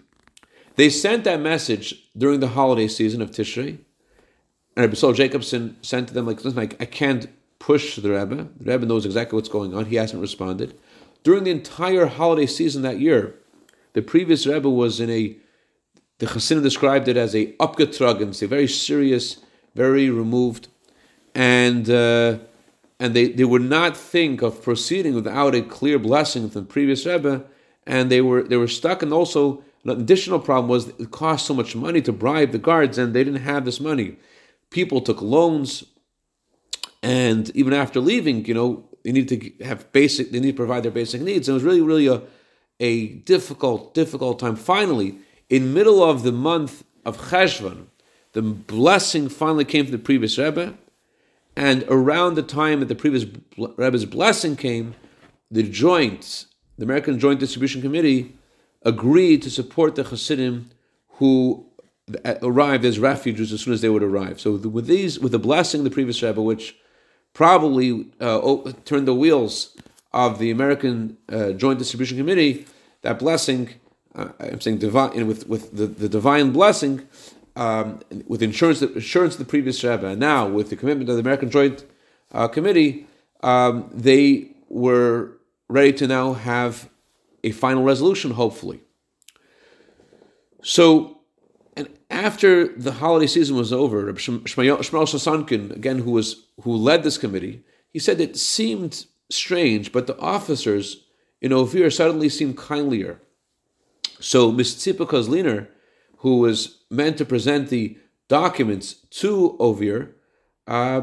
They 0.75 0.89
sent 0.89 1.23
that 1.23 1.39
message 1.39 2.09
during 2.15 2.39
the 2.39 2.49
holiday 2.49 2.87
season 2.87 3.21
of 3.21 3.31
Tishrei, 3.31 3.79
and 4.75 4.83
Rabbi 4.85 4.93
Saul 4.93 5.13
Jacobson 5.13 5.77
sent 5.81 6.09
to 6.09 6.13
them 6.13 6.27
like, 6.27 6.43
"Listen, 6.43 6.59
I, 6.59 6.69
I 6.79 6.85
can't 6.85 7.27
push 7.59 7.95
the 7.95 8.11
Rebbe. 8.11 8.49
The 8.59 8.71
Rebbe 8.71 8.85
knows 8.85 9.05
exactly 9.05 9.35
what's 9.35 9.49
going 9.49 9.73
on. 9.73 9.85
He 9.85 9.95
hasn't 9.95 10.21
responded." 10.21 10.77
During 11.23 11.45
the 11.45 11.51
entire 11.51 12.05
holiday 12.05 12.45
season 12.45 12.83
that 12.83 12.99
year, 12.99 13.35
the 13.93 14.01
previous 14.01 14.45
Rebbe 14.45 14.69
was 14.69 14.99
in 14.99 15.09
a. 15.09 15.35
The 16.19 16.27
Hasidim 16.27 16.63
described 16.63 17.07
it 17.07 17.17
as 17.17 17.35
a 17.35 17.53
upgetragen, 17.53 18.41
a 18.41 18.47
very 18.47 18.67
serious, 18.67 19.37
very 19.75 20.09
removed, 20.09 20.67
and 21.35 21.89
uh, 21.89 22.39
and 22.99 23.13
they, 23.13 23.29
they 23.29 23.43
would 23.43 23.61
not 23.61 23.95
think 23.95 24.41
of 24.41 24.61
proceeding 24.61 25.13
without 25.13 25.53
a 25.53 25.61
clear 25.61 25.99
blessing 25.99 26.49
from 26.49 26.61
the 26.61 26.67
previous 26.67 27.05
Rebbe 27.05 27.45
and 27.87 28.11
they 28.11 28.21
were 28.21 28.43
they 28.43 28.57
were 28.57 28.67
stuck. 28.67 29.01
And 29.01 29.11
also, 29.11 29.63
an 29.83 29.91
additional 29.91 30.39
problem 30.39 30.67
was 30.67 30.89
it 30.89 31.09
cost 31.09 31.47
so 31.47 31.53
much 31.53 31.75
money 31.75 32.01
to 32.01 32.11
bribe 32.11 32.51
the 32.51 32.59
guards, 32.59 32.97
and 32.97 33.13
they 33.13 33.23
didn't 33.23 33.41
have 33.41 33.65
this 33.65 33.79
money. 33.79 34.17
People 34.69 35.01
took 35.01 35.21
loans, 35.21 35.85
and 37.01 37.49
even 37.55 37.73
after 37.73 37.99
leaving, 37.99 38.45
you 38.45 38.53
know, 38.53 38.85
they 39.03 39.13
need 39.13 39.29
to 39.29 39.63
have 39.63 39.91
basic. 39.93 40.31
They 40.31 40.41
need 40.41 40.51
to 40.51 40.57
provide 40.57 40.83
their 40.83 40.91
basic 40.91 41.21
needs. 41.21 41.47
And 41.47 41.53
it 41.53 41.59
was 41.59 41.63
really, 41.63 41.81
really 41.81 42.07
a 42.07 42.21
a 42.79 43.07
difficult, 43.07 43.95
difficult 43.95 44.37
time. 44.37 44.55
Finally, 44.55 45.17
in 45.49 45.73
middle 45.73 46.03
of 46.03 46.21
the 46.21 46.31
month 46.31 46.83
of 47.05 47.29
Cheshvan, 47.29 47.87
the 48.33 48.43
blessing 48.43 49.29
finally 49.29 49.65
came 49.65 49.85
from 49.85 49.93
the 49.93 49.97
previous 49.97 50.37
Rebbe, 50.37 50.77
and 51.55 51.83
around 51.87 52.35
the 52.35 52.43
time 52.43 52.81
that 52.81 52.87
the 52.87 52.95
previous 52.95 53.25
Rebbe's 53.57 54.05
blessing 54.05 54.55
came, 54.55 54.93
the 55.49 55.63
joints 55.63 56.47
the 56.77 56.83
American 56.83 57.19
Joint 57.19 57.39
Distribution 57.39 57.81
Committee 57.81 58.33
agreed 58.83 59.41
to 59.41 59.49
support 59.49 59.95
the 59.95 60.03
Hasidim 60.03 60.69
who 61.13 61.65
arrived 62.41 62.85
as 62.85 62.99
refugees 62.99 63.51
as 63.51 63.61
soon 63.61 63.73
as 63.73 63.81
they 63.81 63.89
would 63.89 64.03
arrive. 64.03 64.39
So 64.39 64.55
with 64.55 64.87
these, 64.87 65.19
with 65.19 65.31
the 65.31 65.39
blessing 65.39 65.81
of 65.81 65.83
the 65.85 65.91
previous 65.91 66.21
Rebbe, 66.21 66.41
which 66.41 66.75
probably 67.33 68.07
uh, 68.19 68.71
turned 68.85 69.07
the 69.07 69.13
wheels 69.13 69.75
of 70.13 70.39
the 70.39 70.51
American 70.51 71.17
uh, 71.29 71.51
Joint 71.51 71.79
Distribution 71.79 72.17
Committee, 72.17 72.65
that 73.01 73.19
blessing, 73.19 73.69
uh, 74.15 74.29
I'm 74.39 74.61
saying 74.61 74.77
divine, 74.77 75.27
with 75.27 75.47
with 75.47 75.75
the, 75.75 75.87
the 75.87 76.07
divine 76.07 76.51
blessing, 76.51 77.07
um, 77.55 77.99
with 78.27 78.41
insurance, 78.41 78.81
assurance 78.81 79.33
of 79.33 79.39
the 79.39 79.45
previous 79.45 79.83
Rebbe, 79.83 80.07
and 80.07 80.19
now 80.19 80.47
with 80.47 80.69
the 80.69 80.75
commitment 80.75 81.09
of 81.09 81.15
the 81.15 81.21
American 81.21 81.49
Joint 81.49 81.83
uh, 82.31 82.47
Committee, 82.47 83.07
um, 83.41 83.89
they 83.93 84.51
were 84.69 85.36
ready 85.69 85.93
to 85.93 86.07
now 86.07 86.33
have 86.33 86.89
a 87.43 87.51
final 87.51 87.83
resolution, 87.83 88.31
hopefully. 88.31 88.81
So, 90.63 91.19
and 91.75 91.89
after 92.09 92.67
the 92.67 92.93
holiday 92.93 93.27
season 93.27 93.55
was 93.55 93.71
over, 93.71 94.11
Shmuel 94.13 94.79
Sosonkin, 94.79 95.75
again, 95.75 95.99
who 95.99 96.11
was 96.11 96.47
who 96.61 96.75
led 96.75 97.03
this 97.03 97.17
committee, 97.17 97.63
he 97.89 97.99
said 97.99 98.19
it 98.19 98.37
seemed 98.37 99.05
strange, 99.29 99.91
but 99.91 100.07
the 100.07 100.17
officers 100.19 101.05
in 101.41 101.51
Ovir 101.51 101.93
suddenly 101.93 102.29
seemed 102.29 102.57
kindlier. 102.57 103.19
So, 104.19 104.51
Ms. 104.51 104.75
Tzipa 104.75 105.05
Kozliner, 105.07 105.67
who 106.17 106.39
was 106.39 106.83
meant 106.89 107.17
to 107.17 107.25
present 107.25 107.69
the 107.69 107.97
documents 108.27 108.93
to 109.21 109.55
Ovir, 109.59 110.13
uh, 110.67 111.01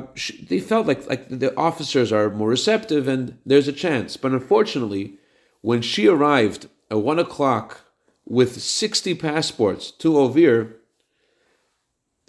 they 0.48 0.60
felt 0.60 0.86
like 0.86 1.08
like 1.08 1.28
the 1.28 1.56
officers 1.56 2.12
are 2.12 2.30
more 2.30 2.48
receptive 2.48 3.08
and 3.08 3.38
there's 3.46 3.68
a 3.68 3.72
chance. 3.72 4.16
But 4.16 4.32
unfortunately, 4.32 5.18
when 5.62 5.80
she 5.82 6.06
arrived 6.06 6.68
at 6.90 6.98
one 6.98 7.18
o'clock 7.18 7.80
with 8.26 8.60
sixty 8.60 9.14
passports 9.14 9.90
to 9.90 10.12
Ovir, 10.12 10.74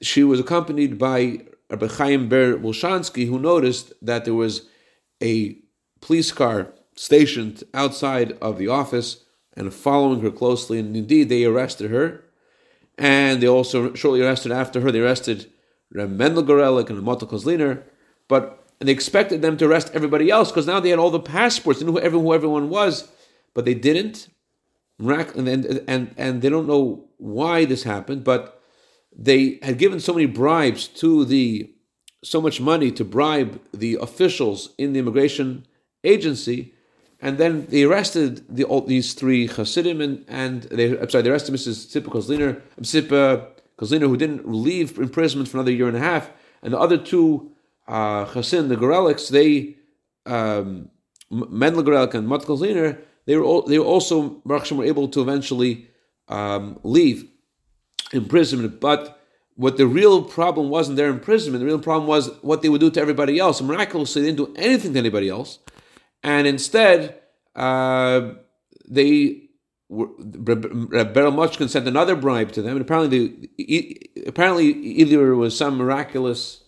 she 0.01 0.23
was 0.23 0.39
accompanied 0.39 0.97
by 0.97 1.41
Rabbi 1.69 1.87
Chaim 1.87 2.29
Ber 2.29 2.57
Wolshansky, 2.57 3.27
who 3.27 3.39
noticed 3.39 3.93
that 4.01 4.23
there 4.23 4.33
was 4.33 4.67
a 5.21 5.57
police 6.01 6.31
car 6.31 6.73
stationed 6.95 7.63
outside 7.73 8.37
of 8.41 8.57
the 8.57 8.67
office 8.67 9.25
and 9.57 9.73
following 9.73 10.21
her 10.21 10.31
closely. 10.31 10.79
And 10.79 10.95
indeed, 10.95 11.29
they 11.29 11.45
arrested 11.45 11.91
her. 11.91 12.23
And 12.97 13.41
they 13.41 13.47
also 13.47 13.93
shortly 13.93 14.21
arrested 14.21 14.51
after 14.51 14.79
her, 14.81 14.91
they 14.91 15.01
arrested 15.01 15.51
Reb 15.93 16.09
Mendel 16.09 16.43
Gorelik 16.43 16.89
and 16.89 17.01
Motel 17.01 17.27
Kozliner, 17.27 17.83
but 18.27 18.65
and 18.79 18.89
they 18.89 18.93
expected 18.93 19.41
them 19.41 19.57
to 19.57 19.65
arrest 19.65 19.91
everybody 19.93 20.29
else 20.29 20.51
because 20.51 20.67
now 20.67 20.79
they 20.79 20.89
had 20.89 20.99
all 20.99 21.09
the 21.09 21.19
passports, 21.19 21.79
they 21.79 21.85
knew 21.85 21.93
who 21.93 21.99
everyone, 21.99 22.25
who 22.25 22.33
everyone 22.33 22.69
was, 22.69 23.07
but 23.53 23.65
they 23.65 23.73
didn't. 23.73 24.27
And, 24.99 25.47
and, 25.47 25.83
and, 25.87 26.13
and 26.17 26.41
they 26.41 26.49
don't 26.49 26.67
know 26.67 27.09
why 27.17 27.65
this 27.65 27.83
happened, 27.83 28.23
but 28.23 28.61
they 29.15 29.59
had 29.61 29.77
given 29.77 29.99
so 29.99 30.13
many 30.13 30.25
bribes 30.25 30.87
to 30.87 31.25
the 31.25 31.71
so 32.23 32.41
much 32.41 32.59
money 32.59 32.91
to 32.91 33.03
bribe 33.03 33.61
the 33.71 33.97
officials 34.01 34.73
in 34.77 34.93
the 34.93 34.99
immigration 34.99 35.65
agency, 36.03 36.73
and 37.21 37.37
then 37.37 37.67
they 37.67 37.83
arrested 37.83 38.43
the, 38.49 38.63
all, 38.63 38.81
these 38.81 39.13
three 39.13 39.47
Hasidim 39.47 40.01
and, 40.01 40.25
and 40.27 40.63
they 40.63 40.97
I'm 40.97 41.09
sorry, 41.09 41.23
they 41.23 41.29
arrested 41.29 41.53
Mrs. 41.53 41.87
Tzipa 41.87 42.09
Kozliner, 42.09 42.61
Tzipa 42.81 43.54
Kozliner, 43.77 44.07
who 44.07 44.17
didn't 44.17 44.47
leave 44.47 44.97
imprisonment 44.97 45.49
for 45.49 45.57
another 45.57 45.71
year 45.71 45.87
and 45.87 45.97
a 45.97 45.99
half, 45.99 46.31
and 46.61 46.73
the 46.73 46.79
other 46.79 46.97
two 46.97 47.51
uh, 47.87 48.25
Chassin, 48.25 48.69
the 48.69 48.75
Goreliks, 48.75 49.29
they 49.29 49.75
um, 50.25 50.89
Mendel 51.29 51.83
Gorelik 51.83 52.13
and 52.13 52.27
Motel 52.27 52.57
Kozliner, 52.57 52.99
they 53.25 53.35
were 53.37 53.61
they 53.67 53.79
were 53.79 53.85
also 53.85 54.41
were 54.45 54.83
able 54.83 55.07
to 55.09 55.21
eventually 55.21 55.87
um, 56.27 56.79
leave 56.83 57.29
imprisonment, 58.13 58.79
but 58.79 59.19
what 59.55 59.77
the 59.77 59.87
real 59.87 60.23
problem 60.23 60.69
wasn't 60.69 60.97
their 60.97 61.09
imprisonment. 61.09 61.61
The 61.61 61.65
real 61.65 61.79
problem 61.79 62.07
was 62.07 62.29
what 62.41 62.61
they 62.61 62.69
would 62.69 62.81
do 62.81 62.91
to 62.91 63.01
everybody 63.01 63.39
else. 63.39 63.59
And 63.59 63.69
miraculously, 63.69 64.21
they 64.21 64.31
didn't 64.31 64.53
do 64.53 64.61
anything 64.61 64.93
to 64.93 64.99
anybody 64.99 65.29
else, 65.29 65.59
and 66.23 66.47
instead, 66.47 67.19
uh, 67.55 68.33
they 68.87 69.44
Beryl 69.89 71.31
Mochkin 71.31 71.69
sent 71.69 71.87
another 71.87 72.15
bribe 72.15 72.51
to 72.53 72.61
them, 72.61 72.73
and 72.77 72.81
apparently, 72.81 73.49
apparently 74.25 74.65
either 74.65 75.31
it 75.31 75.35
was 75.35 75.55
some 75.55 75.77
miraculous 75.77 76.63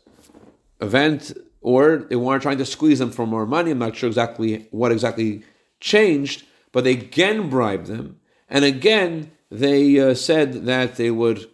event 0.82 1.34
or 1.62 1.97
they 2.10 2.15
weren't 2.15 2.43
trying 2.43 2.60
to 2.60 2.65
squeeze 2.65 2.99
them 2.99 3.12
for 3.12 3.25
more 3.25 3.45
money. 3.45 3.71
I'm 3.71 3.80
not 3.80 3.95
sure 3.95 4.08
exactly 4.08 4.67
what 4.71 4.91
exactly 4.91 5.43
changed, 5.80 6.45
but 6.71 6.84
they 6.84 6.91
again 6.91 7.49
bribed 7.49 7.88
them, 7.88 8.19
and 8.47 8.63
again 8.63 9.32
they 9.49 9.99
uh, 9.99 10.13
said 10.13 10.65
that 10.65 10.95
they 10.95 11.10
would 11.10 11.49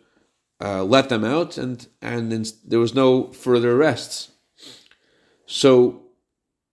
uh, 0.60 0.84
let 0.84 1.10
them 1.10 1.24
out, 1.24 1.58
and 1.58 1.88
and 2.02 2.54
there 2.66 2.80
was 2.80 2.94
no 2.94 3.32
further 3.32 3.72
arrests. 3.72 4.32
So 5.46 6.04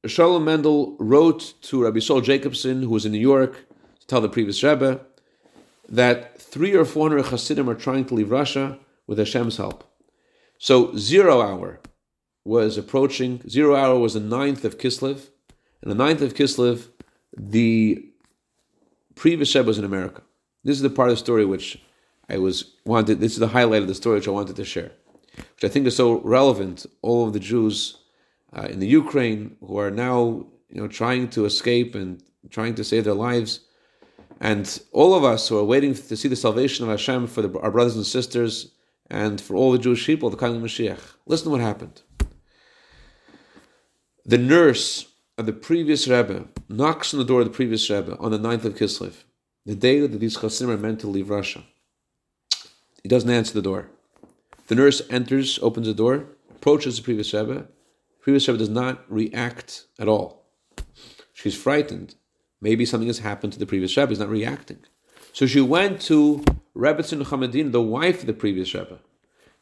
Shalom 0.07 0.45
Mendel 0.45 0.97
wrote 0.99 1.55
to 1.63 1.85
Rabbi 1.85 2.01
Saul 2.01 2.23
Jacobson, 2.23 2.83
who 2.83 2.91
was 2.91 3.05
in 3.05 3.13
New 3.13 3.19
York, 3.19 3.67
tell 4.11 4.21
the 4.21 4.29
previous 4.29 4.63
Rebbe 4.63 5.01
that 5.89 6.41
three 6.53 6.75
or 6.75 6.85
four 6.85 7.09
hundred 7.09 7.27
Hasidim 7.27 7.71
are 7.71 7.75
trying 7.87 8.05
to 8.07 8.15
leave 8.15 8.31
Russia 8.31 8.79
with 9.07 9.19
Hashem's 9.19 9.57
help. 9.57 9.85
So 10.59 10.97
zero 10.97 11.41
hour 11.41 11.81
was 12.45 12.77
approaching. 12.77 13.33
Zero 13.49 13.77
hour 13.77 13.99
was 13.99 14.15
the 14.15 14.21
ninth 14.21 14.65
of 14.65 14.79
Kislev, 14.79 15.29
and 15.81 15.91
the 15.91 16.03
ninth 16.07 16.23
of 16.23 16.35
Kislev, 16.35 16.89
the 17.37 18.05
previous 19.15 19.55
Rebbe 19.55 19.67
was 19.67 19.79
in 19.79 19.85
America. 19.85 20.23
This 20.65 20.77
is 20.77 20.83
the 20.83 20.91
part 20.91 21.11
of 21.11 21.17
the 21.17 21.25
story 21.29 21.45
which 21.45 21.81
I 22.29 22.39
was 22.39 22.57
wanted. 22.85 23.21
This 23.21 23.33
is 23.33 23.39
the 23.39 23.49
highlight 23.49 23.83
of 23.83 23.89
the 23.89 23.95
story 23.95 24.17
which 24.17 24.29
I 24.29 24.33
wanted 24.33 24.57
to 24.57 24.65
share, 24.65 24.93
which 25.55 25.65
I 25.65 25.69
think 25.69 25.87
is 25.87 25.97
so 25.97 26.21
relevant. 26.21 26.87
All 27.03 27.27
of 27.27 27.33
the 27.33 27.41
Jews 27.41 27.97
uh, 28.57 28.69
in 28.73 28.81
the 28.81 28.87
Ukraine 29.03 29.57
who 29.67 29.79
are 29.79 29.91
now, 29.91 30.47
you 30.69 30.81
know, 30.81 30.89
trying 30.89 31.29
to 31.31 31.45
escape 31.45 31.95
and 31.95 32.23
trying 32.51 32.75
to 32.75 32.85
save 32.85 33.05
their 33.05 33.15
lives, 33.15 33.61
and 34.41 34.81
all 34.93 35.15
of 35.15 35.25
us 35.25 35.49
who 35.49 35.59
are 35.59 35.65
waiting 35.65 35.95
to 35.95 36.17
see 36.17 36.29
the 36.29 36.37
salvation 36.37 36.85
of 36.85 36.91
Hashem 36.91 37.27
for 37.27 37.43
the, 37.43 37.59
our 37.61 37.71
brothers 37.71 37.97
and 37.97 38.07
sisters, 38.07 38.73
and 39.09 39.41
for 39.41 39.57
all 39.57 39.73
the 39.73 39.79
Jewish 39.79 40.07
people, 40.07 40.31
the 40.31 40.37
coming 40.37 40.57
of 40.57 40.63
Mashiach. 40.63 41.15
Listen 41.27 41.47
to 41.47 41.51
what 41.51 41.61
happened. 41.61 42.03
The 44.25 44.39
nurse 44.39 45.07
of 45.37 45.47
the 45.47 45.53
previous 45.53 46.07
Rebbe 46.07 46.49
knocks 46.69 47.13
on 47.13 47.19
the 47.19 47.27
door 47.27 47.41
of 47.41 47.47
the 47.47 47.53
previous 47.53 47.89
Rebbe 47.91 48.17
on 48.19 48.31
the 48.31 48.39
9th 48.39 48.65
of 48.65 48.75
Kislev 48.75 49.25
the 49.67 49.75
day 49.75 50.01
that 50.01 50.19
these 50.19 50.37
Chassidim 50.37 50.75
are 50.75 50.77
meant 50.77 51.01
to 51.01 51.07
leave 51.07 51.31
Russia. 51.31 51.63
He 53.03 53.09
doesn't 53.09 53.31
answer 53.31 53.55
the 53.55 53.63
door. 53.63 53.91
The 54.69 54.75
nurse 54.75 55.03
enters, 55.11 55.59
opens 55.63 55.87
the 55.87 55.95
door, 55.95 56.27
approaches 56.51 56.97
the 56.97 57.03
previous 57.03 57.33
Rebbe. 57.33 57.55
The 57.55 57.67
previous 58.21 58.49
Rebbe 58.49 58.59
does 58.59 58.69
not 58.69 59.05
react 59.09 59.87
at 59.99 60.09
all. 60.09 60.47
She's 61.33 61.57
frightened. 61.57 62.15
Maybe 62.61 62.85
something 62.85 63.09
has 63.09 63.21
happened 63.21 63.53
to 63.55 63.59
the 63.59 63.67
previous 63.67 63.97
Rebbe. 63.97 64.11
He's 64.11 64.19
not 64.19 64.29
reacting. 64.29 64.79
So 65.33 65.47
she 65.47 65.61
went 65.61 66.01
to 66.03 66.45
Rebbetzin 66.77 67.25
Chamadin, 67.25 67.73
the 67.73 67.83
wife 67.83 68.21
of 68.21 68.27
the 68.27 68.33
previous 68.33 68.75
Rebbe. 68.75 68.99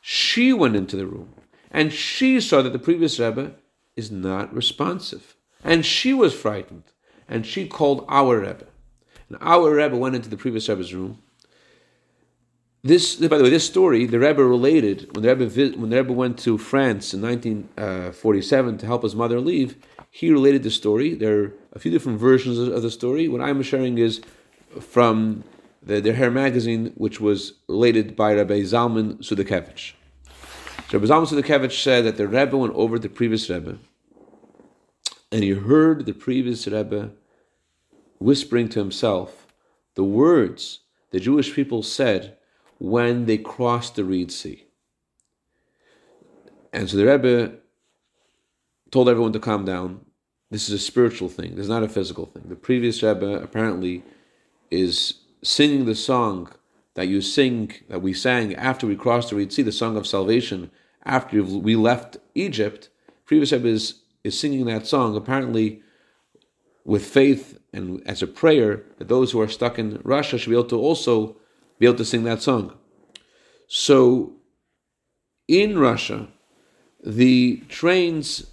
She 0.01 0.53
went 0.53 0.77
into 0.77 0.97
the 0.97 1.07
room 1.07 1.35
and 1.71 1.93
she 1.93 2.41
saw 2.41 2.63
that 2.63 2.73
the 2.73 2.79
previous 2.79 3.19
Rebbe 3.19 3.55
is 3.97 4.11
not 4.11 4.55
responsive. 4.55 5.37
And 5.63 5.85
she 5.85 6.15
was 6.15 6.35
frightened. 6.35 6.85
And 7.29 7.45
she 7.45 7.67
called 7.67 8.07
our 8.09 8.41
Rebbe. 8.41 8.67
And 9.29 9.39
our 9.41 9.75
Rebbe 9.75 9.97
went 9.97 10.15
into 10.15 10.31
the 10.31 10.37
previous 10.37 10.69
Rebbe's 10.69 10.95
room. 10.95 11.19
This, 12.83 13.17
by 13.17 13.37
the 13.37 13.45
way, 13.45 13.51
this 13.51 13.67
story 13.67 14.07
the 14.07 14.21
Rebbe 14.21 14.43
related 14.43 15.15
when 15.15 15.23
the 15.23 15.35
Rebbe 15.35 15.79
when 15.79 15.91
the 15.91 15.97
Rebbe 15.97 16.13
went 16.13 16.39
to 16.41 16.57
France 16.57 17.13
in 17.13 17.21
1947 17.21 18.75
uh, 18.75 18.79
to 18.79 18.87
help 18.87 19.03
his 19.03 19.17
mother 19.17 19.41
leave. 19.41 19.77
He 20.11 20.31
related 20.31 20.63
the 20.63 20.71
story. 20.71 21.15
There 21.15 21.41
are 21.41 21.53
a 21.73 21.79
few 21.79 21.91
different 21.91 22.19
versions 22.19 22.59
of 22.59 22.83
the 22.83 22.91
story. 22.91 23.29
What 23.29 23.41
I'm 23.41 23.63
sharing 23.63 23.99
is 23.99 24.21
from 24.81 25.45
the 25.83 26.01
Der 26.01 26.13
Hair 26.13 26.31
magazine, 26.31 26.93
which 26.97 27.21
was 27.21 27.55
related 27.69 28.17
by 28.17 28.35
Rabbi 28.35 28.61
Zalman 28.63 29.19
Sudakevich. 29.19 29.93
So 30.91 30.99
Rabbi 30.99 31.07
Zalman 31.07 31.27
Sudakevich 31.27 31.83
said 31.83 32.05
that 32.05 32.17
the 32.17 32.27
Rebbe 32.27 32.57
went 32.57 32.75
over 32.75 32.99
the 32.99 33.09
previous 33.09 33.49
Rebbe, 33.49 33.79
and 35.31 35.45
he 35.45 35.51
heard 35.51 36.07
the 36.07 36.15
previous 36.15 36.67
Rebbe 36.67 37.13
whispering 38.19 38.69
to 38.71 38.81
himself 38.81 39.47
the 39.95 40.05
words 40.05 40.81
the 41.11 41.21
Jewish 41.21 41.55
people 41.55 41.83
said 41.83 42.37
when 42.79 43.27
they 43.27 43.39
crossed 43.39 43.97
the 43.97 44.05
Reed 44.05 44.31
Sea. 44.31 44.65
And 46.73 46.89
so 46.89 46.97
the 46.97 47.07
Rebbe 47.07 47.57
told 48.91 49.09
everyone 49.09 49.33
to 49.33 49.41
calm 49.41 49.65
down. 49.65 50.05
This 50.51 50.69
is 50.69 50.75
a 50.75 50.79
spiritual 50.79 51.29
thing. 51.29 51.57
This 51.57 51.65
is 51.65 51.69
not 51.69 51.83
a 51.83 51.89
physical 51.89 52.27
thing. 52.27 52.45
The 52.49 52.57
previous 52.57 53.03
Rebbe 53.03 53.41
apparently 53.43 54.03
is 54.71 55.15
singing 55.43 55.85
the 55.85 55.95
song 55.95 56.51
that 56.95 57.09
you 57.09 57.21
sing, 57.21 57.73
that 57.89 58.03
we 58.03 58.13
sang 58.13 58.55
after 58.55 58.87
we 58.87 58.97
crossed 58.97 59.31
the 59.31 59.37
Red 59.37 59.53
Sea, 59.53 59.63
the 59.63 59.73
song 59.73 59.97
of 59.97 60.07
salvation, 60.07 60.71
after 61.05 61.43
we 61.43 61.77
left 61.77 62.17
Egypt. 62.35 62.89
Previous 63.25 63.53
Rebbe 63.53 63.69
is, 63.69 64.01
is 64.25 64.39
singing 64.39 64.65
that 64.67 64.87
song 64.87 65.17
apparently 65.17 65.83
with 66.85 67.05
faith 67.05 67.59
and 67.73 68.03
as 68.07 68.23
a 68.23 68.27
prayer 68.27 68.83
that 68.97 69.09
those 69.09 69.33
who 69.33 69.41
are 69.41 69.49
stuck 69.49 69.79
in 69.79 70.01
Russia 70.03 70.39
should 70.39 70.51
be 70.51 70.57
able 70.57 70.65
to 70.65 70.79
also 70.79 71.37
be 71.79 71.87
able 71.87 71.99
to 71.99 72.05
sing 72.05 72.25
that 72.25 72.43
song. 72.43 72.73
So 73.67 74.33
in 75.47 75.79
Russia, 75.79 76.29
the 77.05 77.63
trains 77.69 78.47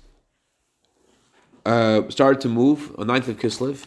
uh, 1.65 2.09
started 2.09 2.41
to 2.41 2.49
move 2.49 2.93
on 2.97 3.07
9th 3.07 3.27
of 3.27 3.37
Kislev, 3.37 3.85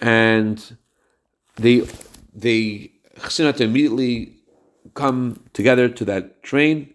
and 0.00 0.76
they 1.56 1.86
they 2.34 2.92
had 3.36 3.56
to 3.56 3.64
immediately 3.64 4.36
come 4.94 5.42
together 5.52 5.88
to 5.88 6.04
that 6.04 6.42
train, 6.42 6.94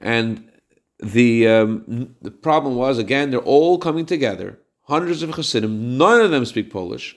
and 0.00 0.50
the 0.98 1.48
um, 1.48 2.14
the 2.20 2.30
problem 2.30 2.76
was 2.76 2.98
again 2.98 3.30
they're 3.30 3.40
all 3.40 3.78
coming 3.78 4.06
together 4.06 4.58
hundreds 4.90 5.22
of 5.22 5.30
Hasidim, 5.30 5.96
none 5.96 6.20
of 6.20 6.32
them 6.32 6.44
speak 6.44 6.68
Polish, 6.68 7.16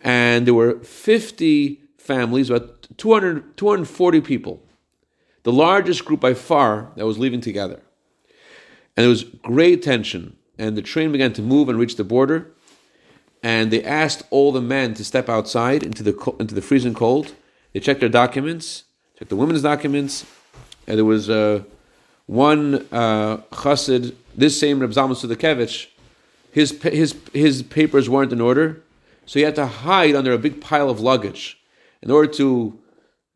and 0.00 0.46
there 0.46 0.54
were 0.54 0.80
50 0.80 1.80
families, 1.98 2.48
about 2.48 2.88
200, 2.96 3.56
240 3.56 4.20
people, 4.22 4.62
the 5.42 5.52
largest 5.52 6.04
group 6.06 6.20
by 6.20 6.32
far 6.32 6.92
that 6.96 7.06
was 7.06 7.18
leaving 7.18 7.42
together. 7.42 7.82
And 8.96 9.04
there 9.04 9.08
was 9.08 9.24
great 9.24 9.82
tension, 9.82 10.36
and 10.58 10.76
the 10.76 10.82
train 10.82 11.12
began 11.12 11.32
to 11.34 11.42
move 11.42 11.68
and 11.68 11.78
reach 11.78 11.96
the 11.96 12.04
border, 12.04 12.50
and 13.42 13.70
they 13.70 13.84
asked 13.84 14.22
all 14.30 14.52
the 14.52 14.60
men 14.60 14.94
to 14.94 15.04
step 15.04 15.28
outside 15.28 15.82
into 15.82 16.02
the, 16.02 16.34
into 16.38 16.54
the 16.54 16.62
freezing 16.62 16.94
cold. 16.94 17.34
They 17.72 17.80
checked 17.80 18.00
their 18.00 18.08
documents, 18.08 18.84
checked 19.18 19.30
the 19.30 19.36
women's 19.36 19.62
documents, 19.62 20.24
and 20.86 20.98
there 20.98 21.04
was 21.04 21.28
uh, 21.28 21.64
one 22.26 22.86
uh, 22.90 23.38
chassid, 23.52 24.14
this 24.34 24.58
same 24.58 24.80
Reb 24.80 24.90
Zalman 24.90 25.16
Sudakevich, 25.16 25.88
his, 26.50 26.70
his, 26.82 27.16
his 27.32 27.62
papers 27.62 28.08
weren't 28.08 28.32
in 28.32 28.40
order, 28.40 28.82
so 29.26 29.38
he 29.38 29.44
had 29.44 29.56
to 29.56 29.66
hide 29.66 30.14
under 30.14 30.32
a 30.32 30.38
big 30.38 30.60
pile 30.60 30.88
of 30.88 31.00
luggage. 31.00 31.58
In 32.00 32.10
order 32.10 32.30
to 32.34 32.78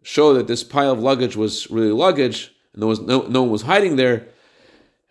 show 0.03 0.35
that 0.35 0.47
this 0.47 0.63
pile 0.63 0.93
of 0.93 1.01
luggage 1.01 1.37
was 1.37 1.71
really 1.71 1.91
luggage, 1.91 2.53
and 2.73 2.83
there 2.83 2.89
was 2.89 3.01
no, 3.01 3.23
no 3.23 3.43
one 3.43 3.51
was 3.51 3.63
hiding 3.63 3.97
there, 3.97 4.29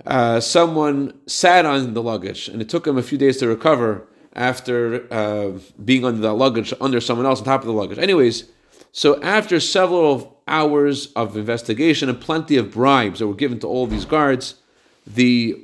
uh, 0.08 0.40
someone 0.40 1.14
sat 1.28 1.66
on 1.66 1.94
the 1.94 2.02
luggage, 2.02 2.48
and 2.48 2.62
it 2.62 2.70
took 2.70 2.88
him 2.88 2.98
a 2.98 3.04
few 3.04 3.18
days 3.18 3.38
to 3.38 3.48
recover 3.48 4.08
after 4.34 5.12
uh, 5.12 5.60
being 5.84 6.06
under 6.06 6.22
the 6.22 6.34
luggage, 6.34 6.74
under 6.80 7.02
someone 7.02 7.26
else 7.26 7.40
on 7.40 7.46
top 7.46 7.62
of 7.62 7.68
the 7.68 7.74
luggage. 7.74 7.98
Anyways, 7.98 8.46
so 8.92 9.22
after 9.22 9.60
several 9.60 10.42
hours 10.48 11.12
of 11.14 11.36
investigation 11.36 12.08
and 12.10 12.22
plenty 12.22 12.56
of 12.56 12.72
bribes 12.72 13.20
that 13.20 13.28
were 13.28 13.34
given 13.34 13.60
to 13.60 13.68
all 13.68 13.86
these 13.86 14.06
guards, 14.06 14.56
the 15.06 15.62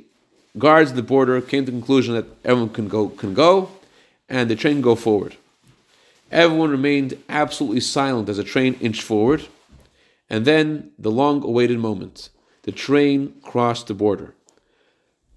guards 0.58 0.90
at 0.90 0.96
the 0.96 1.02
border 1.02 1.40
came 1.40 1.64
to 1.64 1.70
the 1.70 1.78
conclusion 1.78 2.14
that 2.14 2.26
everyone 2.44 2.70
can 2.70 2.88
go, 2.88 3.08
can 3.08 3.32
go, 3.32 3.70
and 4.28 4.50
the 4.50 4.56
train 4.56 4.76
can 4.76 4.82
go 4.82 4.94
forward. 4.94 5.36
Everyone 6.30 6.70
remained 6.70 7.16
absolutely 7.28 7.80
silent 7.80 8.28
as 8.28 8.36
the 8.36 8.44
train 8.44 8.74
inched 8.80 9.02
forward, 9.02 9.46
and 10.28 10.44
then 10.44 10.90
the 10.98 11.10
long-awaited 11.10 11.78
moment. 11.78 12.28
The 12.64 12.72
train 12.72 13.34
crossed 13.42 13.86
the 13.86 13.94
border. 13.94 14.34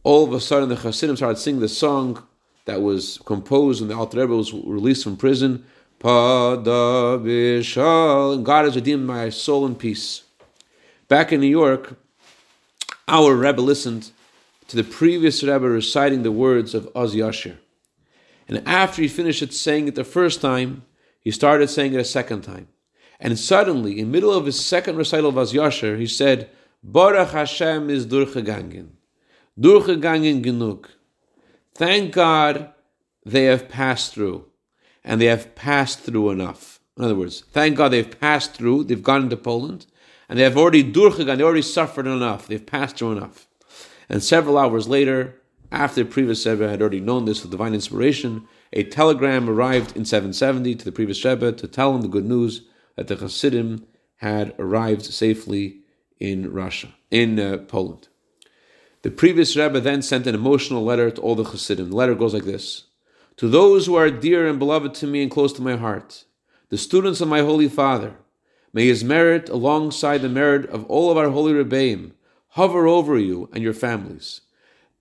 All 0.04 0.24
of 0.24 0.32
a 0.32 0.40
sudden, 0.40 0.70
the 0.70 0.78
Hasidim 0.78 1.18
started 1.18 1.38
singing 1.38 1.60
the 1.60 1.68
song 1.68 2.24
that 2.66 2.82
was 2.82 3.20
composed 3.26 3.82
when 3.82 3.90
the 3.90 3.96
Alter 3.96 4.22
Rebbe 4.22 4.36
was 4.36 4.54
released 4.54 5.04
from 5.04 5.18
prison. 5.18 5.66
Pada 6.00 7.20
bishal, 7.20 8.36
and 8.36 8.46
God 8.46 8.66
has 8.66 8.76
redeemed 8.76 9.06
my 9.06 9.30
soul 9.30 9.66
in 9.66 9.76
peace. 9.76 10.24
Back 11.08 11.34
in 11.34 11.42
New 11.42 11.48
York, 11.48 11.98
our 13.08 13.36
Rebbe 13.36 13.62
listened 13.62 14.12
to 14.68 14.76
the 14.76 14.84
previous 14.84 15.44
Rebbe 15.44 15.68
reciting 15.68 16.24
the 16.24 16.32
words 16.32 16.74
of 16.74 16.90
Oz 16.96 17.16
Yashir. 17.16 17.58
And 18.48 18.66
after 18.66 19.02
he 19.02 19.08
finished 19.08 19.42
it, 19.42 19.54
saying 19.54 19.88
it 19.88 19.96
the 19.96 20.04
first 20.04 20.40
time, 20.40 20.84
he 21.20 21.32
started 21.32 21.70
saying 21.70 21.94
it 21.94 22.00
a 22.00 22.06
second 22.06 22.44
time. 22.44 22.70
And 23.20 23.38
suddenly, 23.38 24.00
in 24.00 24.06
the 24.06 24.12
middle 24.12 24.32
of 24.32 24.46
his 24.46 24.64
second 24.64 24.96
recital 24.96 25.30
of 25.30 25.38
Az 25.38 25.52
Yasher, 25.52 25.98
he 25.98 26.08
said, 26.08 26.50
Baruch 26.84 27.30
Hashem 27.30 27.90
is 27.90 28.06
durchgegangen. 28.06 28.90
Durchgegangen 29.60 30.44
genug. 30.44 30.86
Thank 31.74 32.14
God 32.14 32.74
they 33.26 33.46
have 33.46 33.70
passed 33.70 34.14
through. 34.14 34.46
And 35.04 35.22
they 35.22 35.26
have 35.26 35.56
passed 35.56 36.00
through 36.00 36.32
enough. 36.32 36.80
In 36.98 37.04
other 37.04 37.16
words, 37.16 37.44
thank 37.52 37.78
God 37.78 37.90
they've 37.90 38.20
passed 38.20 38.54
through, 38.54 38.86
they've 38.86 39.04
gone 39.04 39.24
into 39.24 39.38
Poland, 39.38 39.86
and 40.28 40.38
they 40.38 40.44
have 40.44 40.58
already 40.58 40.84
durchgegangen, 40.84 41.38
they 41.38 41.44
already 41.44 41.62
suffered 41.62 42.08
enough, 42.08 42.48
they've 42.48 42.66
passed 42.66 42.98
through 42.98 43.14
enough. 43.14 43.48
And 44.10 44.24
several 44.24 44.58
hours 44.58 44.88
later, 44.88 45.40
after 45.72 46.04
the 46.04 46.10
previous 46.10 46.46
Rebbe 46.46 46.68
had 46.68 46.82
already 46.82 47.00
known 47.00 47.26
this 47.26 47.42
with 47.42 47.52
divine 47.52 47.74
inspiration, 47.74 48.48
a 48.74 48.84
telegram 48.84 49.50
arrived 49.50 49.96
in 49.96 50.06
770 50.06 50.76
to 50.76 50.86
the 50.86 50.92
previous 50.92 51.24
Rebbe 51.24 51.52
to 51.54 51.68
tell 51.68 51.94
him 51.94 52.02
the 52.02 52.08
good 52.08 52.26
news 52.26 52.62
that 52.96 53.08
the 53.08 53.16
Hasidim 53.16 53.86
had 54.18 54.56
arrived 54.58 55.06
safely 55.06 55.82
in 56.20 56.52
Russia, 56.52 56.90
in 57.12 57.40
uh, 57.40 57.58
Poland. 57.68 58.08
The 59.04 59.12
previous 59.12 59.56
Rebbe 59.56 59.80
then 59.80 60.02
sent 60.02 60.28
an 60.28 60.36
emotional 60.36 60.84
letter 60.84 61.12
to 61.12 61.22
all 61.22 61.36
the 61.36 61.44
Hasidim. 61.44 61.90
The 61.90 61.96
letter 61.96 62.16
goes 62.16 62.34
like 62.34 62.46
this 62.46 62.86
To 63.38 63.48
those 63.48 63.86
who 63.86 63.96
are 63.96 64.10
dear 64.10 64.48
and 64.48 64.60
beloved 64.60 64.94
to 64.96 65.08
me 65.08 65.22
and 65.22 65.32
close 65.32 65.54
to 65.54 65.62
my 65.62 65.76
heart, 65.76 66.26
the 66.70 66.78
students 66.78 67.22
of 67.22 67.28
my 67.28 67.40
Holy 67.40 67.70
Father, 67.70 68.16
may 68.74 68.88
his 68.88 69.04
merit, 69.04 69.50
alongside 69.50 70.22
the 70.22 70.30
merit 70.30 70.70
of 70.70 70.86
all 70.86 71.10
of 71.10 71.18
our 71.18 71.30
holy 71.30 71.54
Rebbeim, 71.54 72.12
hover 72.50 72.88
over 72.88 73.18
you 73.18 73.50
and 73.54 73.64
your 73.64 73.74
families. 73.74 74.42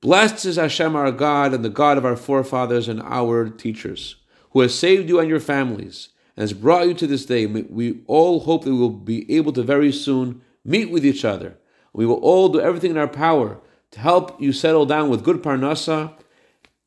Blessed 0.00 0.44
is 0.44 0.56
Hashem 0.56 0.94
our 0.94 1.10
God 1.10 1.54
and 1.54 1.64
the 1.64 1.70
God 1.70 1.98
of 1.98 2.04
our 2.04 2.16
forefathers 2.16 2.86
and 2.86 3.02
our 3.02 3.48
teachers, 3.48 4.16
who 4.50 4.60
has 4.60 4.78
saved 4.78 5.08
you 5.08 5.18
and 5.18 5.28
your 5.28 5.40
families 5.40 6.10
and 6.36 6.42
has 6.42 6.52
brought 6.52 6.86
you 6.86 6.94
to 6.94 7.06
this 7.06 7.26
day. 7.26 7.46
We 7.46 8.00
all 8.06 8.40
hope 8.40 8.64
that 8.64 8.70
we 8.70 8.78
will 8.78 8.90
be 8.90 9.30
able 9.34 9.52
to 9.54 9.62
very 9.62 9.90
soon 9.90 10.42
meet 10.66 10.90
with 10.90 11.04
each 11.04 11.24
other. 11.24 11.58
We 11.92 12.06
will 12.06 12.16
all 12.16 12.48
do 12.48 12.60
everything 12.60 12.90
in 12.90 12.98
our 12.98 13.08
power 13.08 13.60
to 13.92 14.00
help 14.00 14.40
you 14.40 14.52
settle 14.52 14.86
down 14.86 15.08
with 15.08 15.24
good 15.24 15.42
parnasa, 15.42 16.12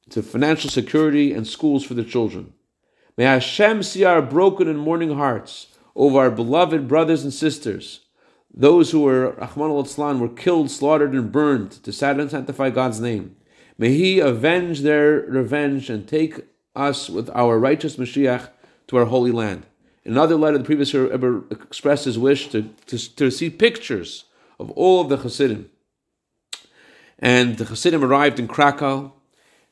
to 0.10 0.22
financial 0.22 0.70
security 0.70 1.34
and 1.34 1.48
schools 1.48 1.84
for 1.84 1.94
the 1.94 2.04
children. 2.04 2.54
May 3.18 3.26
Hashem 3.26 3.84
see 3.84 4.04
our 4.04 4.22
broken 4.22 4.68
and 4.68 4.80
mourning 4.80 5.16
hearts 5.16 5.68
over 5.96 6.20
our 6.20 6.32
beloved 6.32 6.88
brothers 6.88 7.24
and 7.24 7.34
sisters 7.34 8.02
those 8.54 8.92
who 8.92 9.02
were 9.02 9.34
rachmana 9.34 9.84
litzlan 9.84 10.20
were 10.20 10.30
killed, 10.30 10.72
slaughtered, 10.72 11.14
and 11.14 11.32
burned 11.32 11.72
to 11.84 11.94
sanctify 11.94 12.70
God's 12.72 13.00
name. 13.00 13.36
May 13.78 13.94
He 13.94 14.20
avenge 14.20 14.82
their 14.82 15.22
revenge 15.22 15.90
and 15.90 16.08
take 16.08 16.42
us 16.76 17.10
with 17.10 17.30
our 17.34 17.60
righteous 17.60 17.96
Mashiach 17.96 18.50
to 18.88 18.98
our 18.98 19.06
holy 19.06 19.32
land. 19.32 19.66
Another 20.10 20.36
letter, 20.36 20.58
the 20.58 20.64
previous 20.64 20.94
Rebbe 20.94 21.44
expressed 21.52 22.06
his 22.06 22.18
wish 22.18 22.50
to, 22.50 22.64
to, 22.88 23.16
to 23.16 23.32
see 23.32 23.50
pictures 23.50 24.26
of 24.60 24.72
all 24.72 25.02
of 25.02 25.10
the 25.10 25.18
Hasidim. 25.18 25.70
And 27.20 27.58
the 27.58 27.66
Hasidim 27.66 28.04
arrived 28.04 28.40
in 28.40 28.48
Krakow, 28.48 29.14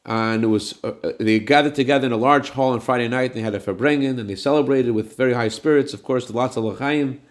and 0.06 0.43
it 0.43 0.47
was 0.47 0.80
uh, 0.84 0.93
uh 1.04 1.12
they 1.19 1.39
gathered 1.39 1.76
together 1.76 2.08
in 2.08 2.13
a 2.13 2.17
large 2.17 2.52
hall 2.52 2.73
on 2.73 2.80
Friday 2.80 3.08
night. 3.08 3.32
And 3.32 3.36
they 3.36 3.41
had 3.41 3.56
a 3.56 3.60
farbrengen, 3.60 4.19
and 4.19 4.30
they 4.30 4.36
celebrated 4.36 4.91
with 4.91 5.17
very 5.17 5.34
high 5.34 5.50
spirits, 5.50 5.93
of 5.93 6.04
course, 6.04 6.28
the 6.28 6.34
lots 6.34 6.56
of 6.56 6.63
l'chaim 6.63 7.21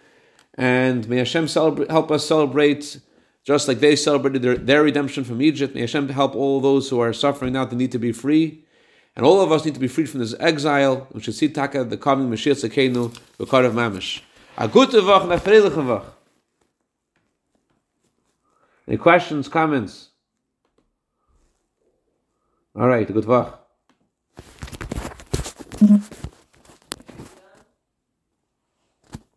and 0.57 1.07
may 1.07 1.17
Hashem 1.17 1.47
help 1.47 2.11
us 2.11 2.25
celebrate 2.25 2.99
just 3.43 3.67
like 3.67 3.79
they 3.79 3.95
celebrated 3.95 4.41
their, 4.41 4.57
their 4.57 4.83
redemption 4.83 5.23
from 5.23 5.41
Egypt. 5.41 5.73
May 5.73 5.81
Hashem 5.81 6.09
help 6.09 6.35
all 6.35 6.59
those 6.59 6.89
who 6.89 6.99
are 6.99 7.13
suffering 7.13 7.53
now 7.53 7.63
that 7.63 7.75
need 7.75 7.91
to 7.93 7.99
be 7.99 8.11
free. 8.11 8.65
And 9.17 9.25
all 9.25 9.41
of 9.41 9.51
us 9.51 9.65
need 9.65 9.73
to 9.73 9.79
be 9.79 9.87
freed 9.87 10.09
from 10.11 10.19
this 10.19 10.35
exile. 10.39 11.07
We 11.11 11.21
should 11.21 11.33
see 11.33 11.49
Taka, 11.49 11.83
the 11.83 11.97
coming 11.97 12.29
Mashiach 12.29 12.69
Tzidkeinu, 12.69 13.19
the 13.39 13.45
karov 13.45 13.71
mamash. 13.71 14.21
A 14.59 14.67
gute 14.67 14.91
Woche 14.91 15.23
and 15.23 15.33
a 15.33 15.37
freiliche 15.39 15.71
Woche. 15.71 16.05
Any 18.87 18.97
questions, 18.97 19.47
comments? 19.47 20.09
All 22.75 22.87
right, 22.87 23.11
good 23.11 23.25
Woche. 23.25 23.57